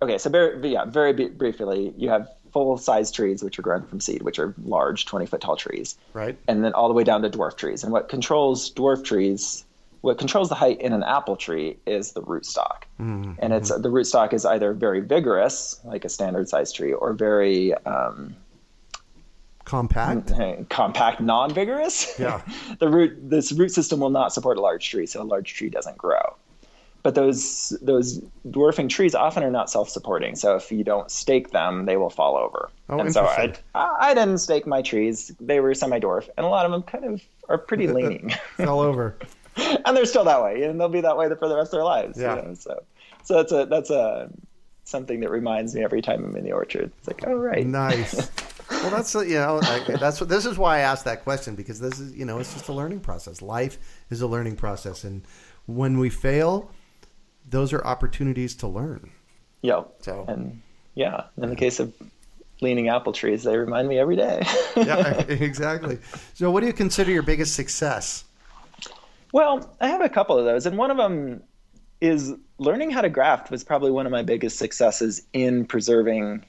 [0.00, 3.82] Okay, so very yeah, very b- briefly, you have full size trees which are grown
[3.84, 6.38] from seed, which are large, twenty foot tall trees, Right.
[6.48, 7.84] and then all the way down to dwarf trees.
[7.84, 9.66] And what controls dwarf trees,
[10.02, 13.32] what controls the height in an apple tree is the rootstock, Mm-hmm.
[13.38, 17.74] and it's the rootstock is either very vigorous, like a standard size tree, or very
[17.86, 18.36] um,
[19.64, 20.32] Compact.
[20.68, 22.18] compact, non-vigorous.
[22.18, 22.42] Yeah.
[22.80, 25.70] the root this root system will not support a large tree, so a large tree
[25.70, 26.36] doesn't grow.
[27.04, 30.36] But those those dwarfing trees often are not self-supporting.
[30.36, 32.70] So if you don't stake them, they will fall over.
[32.88, 35.32] Oh, and so I, I didn't stake my trees.
[35.40, 39.16] They were semi-dwarf, and a lot of them kind of are pretty leaning, Fell over.
[39.84, 41.84] and they're still that way, and they'll be that way for the rest of their
[41.84, 42.16] lives.
[42.18, 42.34] you Yeah.
[42.36, 42.82] know, So
[43.24, 44.30] so that's a that's a
[44.84, 46.90] something that reminds me every time I'm in the orchard.
[46.98, 48.30] It's like, oh right, Nice.
[48.70, 51.78] Well, that's you know I, that's what this is why I asked that question because
[51.78, 53.42] this is you know it's just a learning process.
[53.42, 53.78] Life
[54.10, 55.22] is a learning process, and
[55.66, 56.70] when we fail,
[57.48, 59.10] those are opportunities to learn.
[59.60, 59.82] yeah.
[60.00, 60.62] So And
[60.94, 61.92] yeah, in the case of
[62.62, 64.42] leaning apple trees, they remind me every day.
[64.76, 65.98] yeah, exactly.
[66.34, 68.24] So, what do you consider your biggest success?
[69.32, 71.42] Well, I have a couple of those, and one of them
[72.00, 76.44] is learning how to graft was probably one of my biggest successes in preserving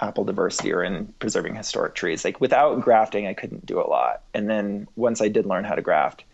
[0.00, 2.24] apple diversity or in preserving historic trees.
[2.24, 4.22] Like without grafting, I couldn't do a lot.
[4.34, 6.24] And then once I did learn how to graft,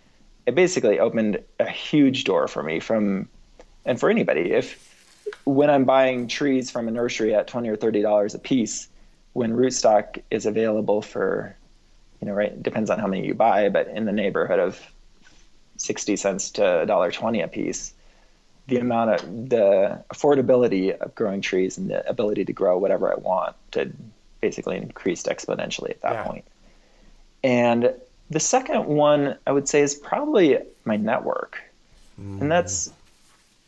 [0.46, 3.28] it basically opened a huge door for me from
[3.84, 4.52] and for anybody.
[4.52, 4.88] If
[5.44, 8.88] when I'm buying trees from a nursery at twenty or thirty dollars a piece,
[9.34, 11.56] when rootstock is available for,
[12.20, 14.80] you know, right, depends on how many you buy, but in the neighborhood of
[15.82, 17.92] sixty cents to a dollar twenty a piece,
[18.68, 23.16] the amount of the affordability of growing trees and the ability to grow whatever I
[23.16, 23.90] want to
[24.40, 26.24] basically increased exponentially at that Yeah.
[26.24, 26.44] point.
[27.44, 27.94] And
[28.30, 31.60] the second one I would say is probably my network.
[32.16, 32.48] And mm.
[32.48, 32.92] that's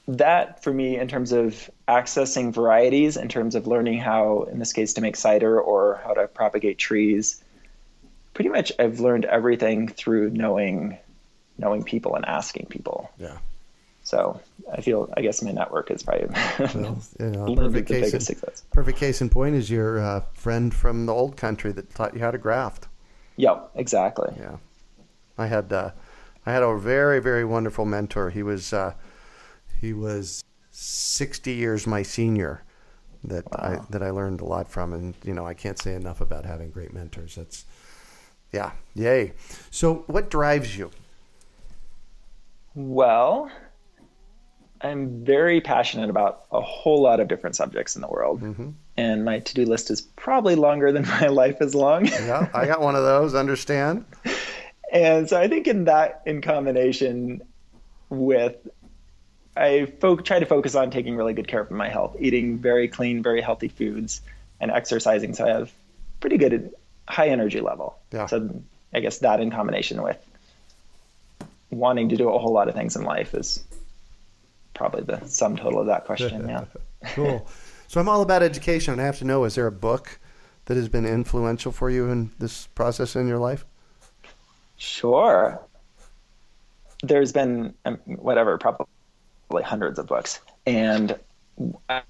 [0.06, 4.72] that for me in terms of accessing varieties in terms of learning how, in this
[4.72, 7.42] case, to make cider or how to propagate trees.
[8.34, 10.98] Pretty much, I've learned everything through knowing
[11.59, 13.11] knowing people and asking people.
[13.18, 13.38] Yeah.
[14.02, 14.38] So
[14.70, 16.26] I feel, I guess my network is probably
[16.59, 16.68] Well,
[17.18, 18.62] you know, a little perfect case, biggest in, success.
[18.70, 22.20] perfect case in point is your uh, friend from the old country that taught you
[22.20, 22.86] how to graft.
[23.36, 24.32] Yep, exactly.
[24.38, 24.59] Yeah,
[25.38, 25.90] I had uh,
[26.44, 28.30] I had a very very wonderful mentor.
[28.30, 28.92] He was uh,
[29.80, 32.62] he was sixty years my senior.
[33.24, 36.20] That I that I learned a lot from, and you know I can't say enough
[36.20, 37.36] about having great mentors.
[37.36, 37.64] That's
[38.52, 39.32] yeah, yay.
[39.70, 40.90] So what drives you?
[42.74, 43.50] Well,
[44.80, 48.42] I'm very passionate about a whole lot of different subjects in the world.
[48.42, 48.70] Mm-hmm.
[48.96, 52.06] And my to do list is probably longer than my life is long.
[52.12, 53.34] Yeah, I got one of those.
[53.34, 54.04] Understand?
[54.92, 57.42] and so I think in that, in combination
[58.10, 58.56] with,
[59.56, 62.88] I fo- try to focus on taking really good care of my health, eating very
[62.88, 64.20] clean, very healthy foods,
[64.60, 65.34] and exercising.
[65.34, 65.72] So I have
[66.20, 66.74] pretty good
[67.08, 67.98] high energy level.
[68.12, 68.26] Yeah.
[68.26, 68.62] So
[68.92, 70.18] I guess that in combination with
[71.74, 73.62] wanting to do a whole lot of things in life is
[74.74, 76.48] probably the sum total of that question.
[76.48, 76.64] Yeah.
[77.14, 77.46] cool.
[77.88, 80.18] So I'm all about education, and I have to know: is there a book
[80.64, 83.66] that has been influential for you in this process in your life?
[84.76, 85.60] Sure.
[87.02, 88.88] There's been um, whatever, probably
[89.62, 91.18] hundreds of books, and
[91.88, 92.02] I,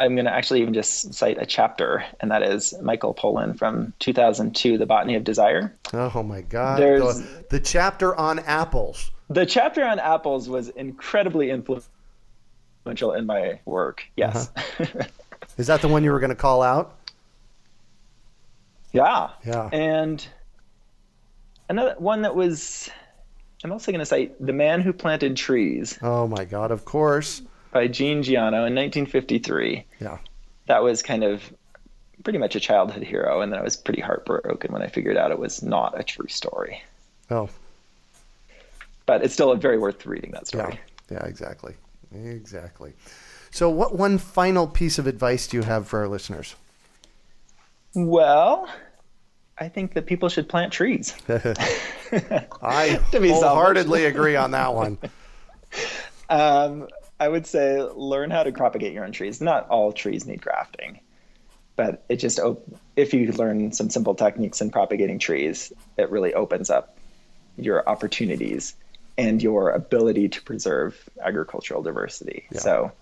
[0.00, 3.92] I'm going to actually even just cite a chapter, and that is Michael Pollan from
[3.98, 5.76] 2002, The Botany of Desire.
[5.92, 6.80] Oh my God!
[6.80, 9.10] There's- The, the chapter on apples.
[9.28, 14.04] The chapter on apples was incredibly influential in my work.
[14.16, 14.50] Yes.
[14.56, 15.04] Uh-huh.
[15.58, 16.96] Is that the one you were going to call out?
[18.92, 19.30] yeah.
[19.44, 19.68] Yeah.
[19.72, 20.26] And
[21.68, 22.90] another one that was,
[23.62, 26.70] I'm also going to cite The Man Who Planted Trees Oh my God!
[26.70, 27.42] Of course.
[27.72, 29.84] By Jean Giono in 1953.
[30.00, 30.18] Yeah.
[30.66, 31.52] That was kind of
[32.24, 35.30] pretty much a childhood hero, and then I was pretty heartbroken when I figured out
[35.30, 36.82] it was not a true story.
[37.30, 37.48] Oh
[39.06, 40.78] But it's still very worth reading that story.
[41.10, 41.24] Yeah.
[41.24, 41.74] Exactly.
[42.14, 42.92] Exactly.
[43.50, 46.54] So, what one final piece of advice do you have for our listeners?
[47.94, 48.68] Well,
[49.58, 51.14] I think that people should plant trees.
[51.28, 54.98] I wholeheartedly agree on that one.
[56.28, 56.86] Um,
[57.20, 59.42] I would say learn how to propagate your own trees.
[59.42, 61.00] Not all trees need grafting,
[61.76, 62.66] but it just op-
[62.96, 66.96] if you learn some simple techniques in propagating trees, it really opens up
[67.58, 68.74] your opportunities
[69.18, 72.46] and your ability to preserve agricultural diversity.
[72.54, 72.92] So,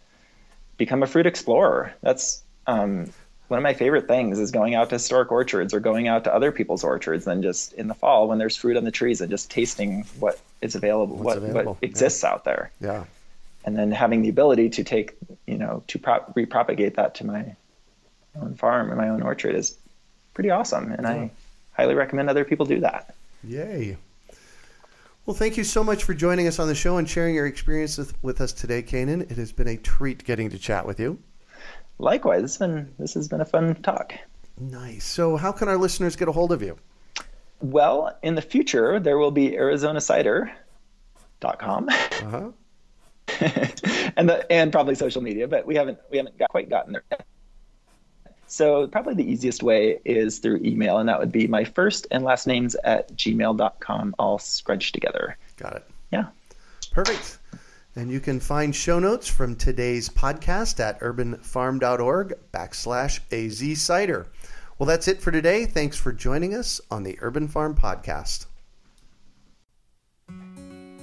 [0.77, 1.95] become a fruit explorer.
[2.03, 3.13] That's um,
[3.47, 6.35] one of my favorite things is going out to historic orchards or going out to
[6.35, 9.31] other people's orchards and just in the fall when there's fruit on the trees and
[9.31, 13.05] just tasting what is available, what, available, what exists out there Yeah.
[13.69, 15.15] And then having the ability to take
[15.47, 17.55] you know to prop- repropagate that to my
[18.41, 19.77] own farm and my own orchard is
[20.33, 21.31] pretty awesome and i
[21.77, 23.15] highly recommend other people do that
[23.45, 23.99] Yay.
[25.27, 27.99] Well, thank you so much for joining us on the show and sharing your experience
[27.99, 29.31] with, with us today, Kanin.
[29.31, 31.19] It has been a treat getting to chat with you.
[31.99, 34.15] likewise this has been this has been a fun talk
[34.61, 35.05] Nice.
[35.05, 36.79] So, how can our listeners get a hold of you?
[37.61, 42.51] well in the future there will be arizonacider.com Uh-huh.
[44.17, 47.05] and the, and probably social media but we haven't we haven't got, quite gotten there
[47.11, 47.27] yet
[48.47, 52.25] so probably the easiest way is through email and that would be my first and
[52.25, 55.85] last names at gmail.com all scrunched together Got it.
[56.13, 56.27] yeah
[56.99, 57.39] Perfect.
[57.95, 64.27] And you can find show notes from today's podcast at urbanfarm.org backslash AZ Cider.
[64.79, 65.65] Well, that's it for today.
[65.65, 68.47] Thanks for joining us on the Urban Farm Podcast.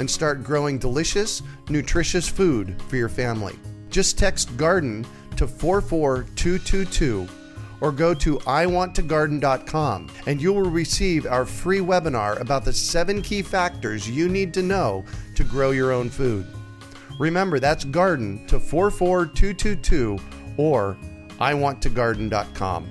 [0.00, 3.56] and start growing delicious, nutritious food for your family.
[3.90, 7.28] Just text garden to 44222
[7.80, 13.42] or go to iwanttogarden.com and you will receive our free webinar about the seven key
[13.42, 16.46] factors you need to know to grow your own food.
[17.18, 20.18] Remember, that's garden to 44222
[20.56, 20.96] or
[21.38, 22.90] iwanttogarden.com.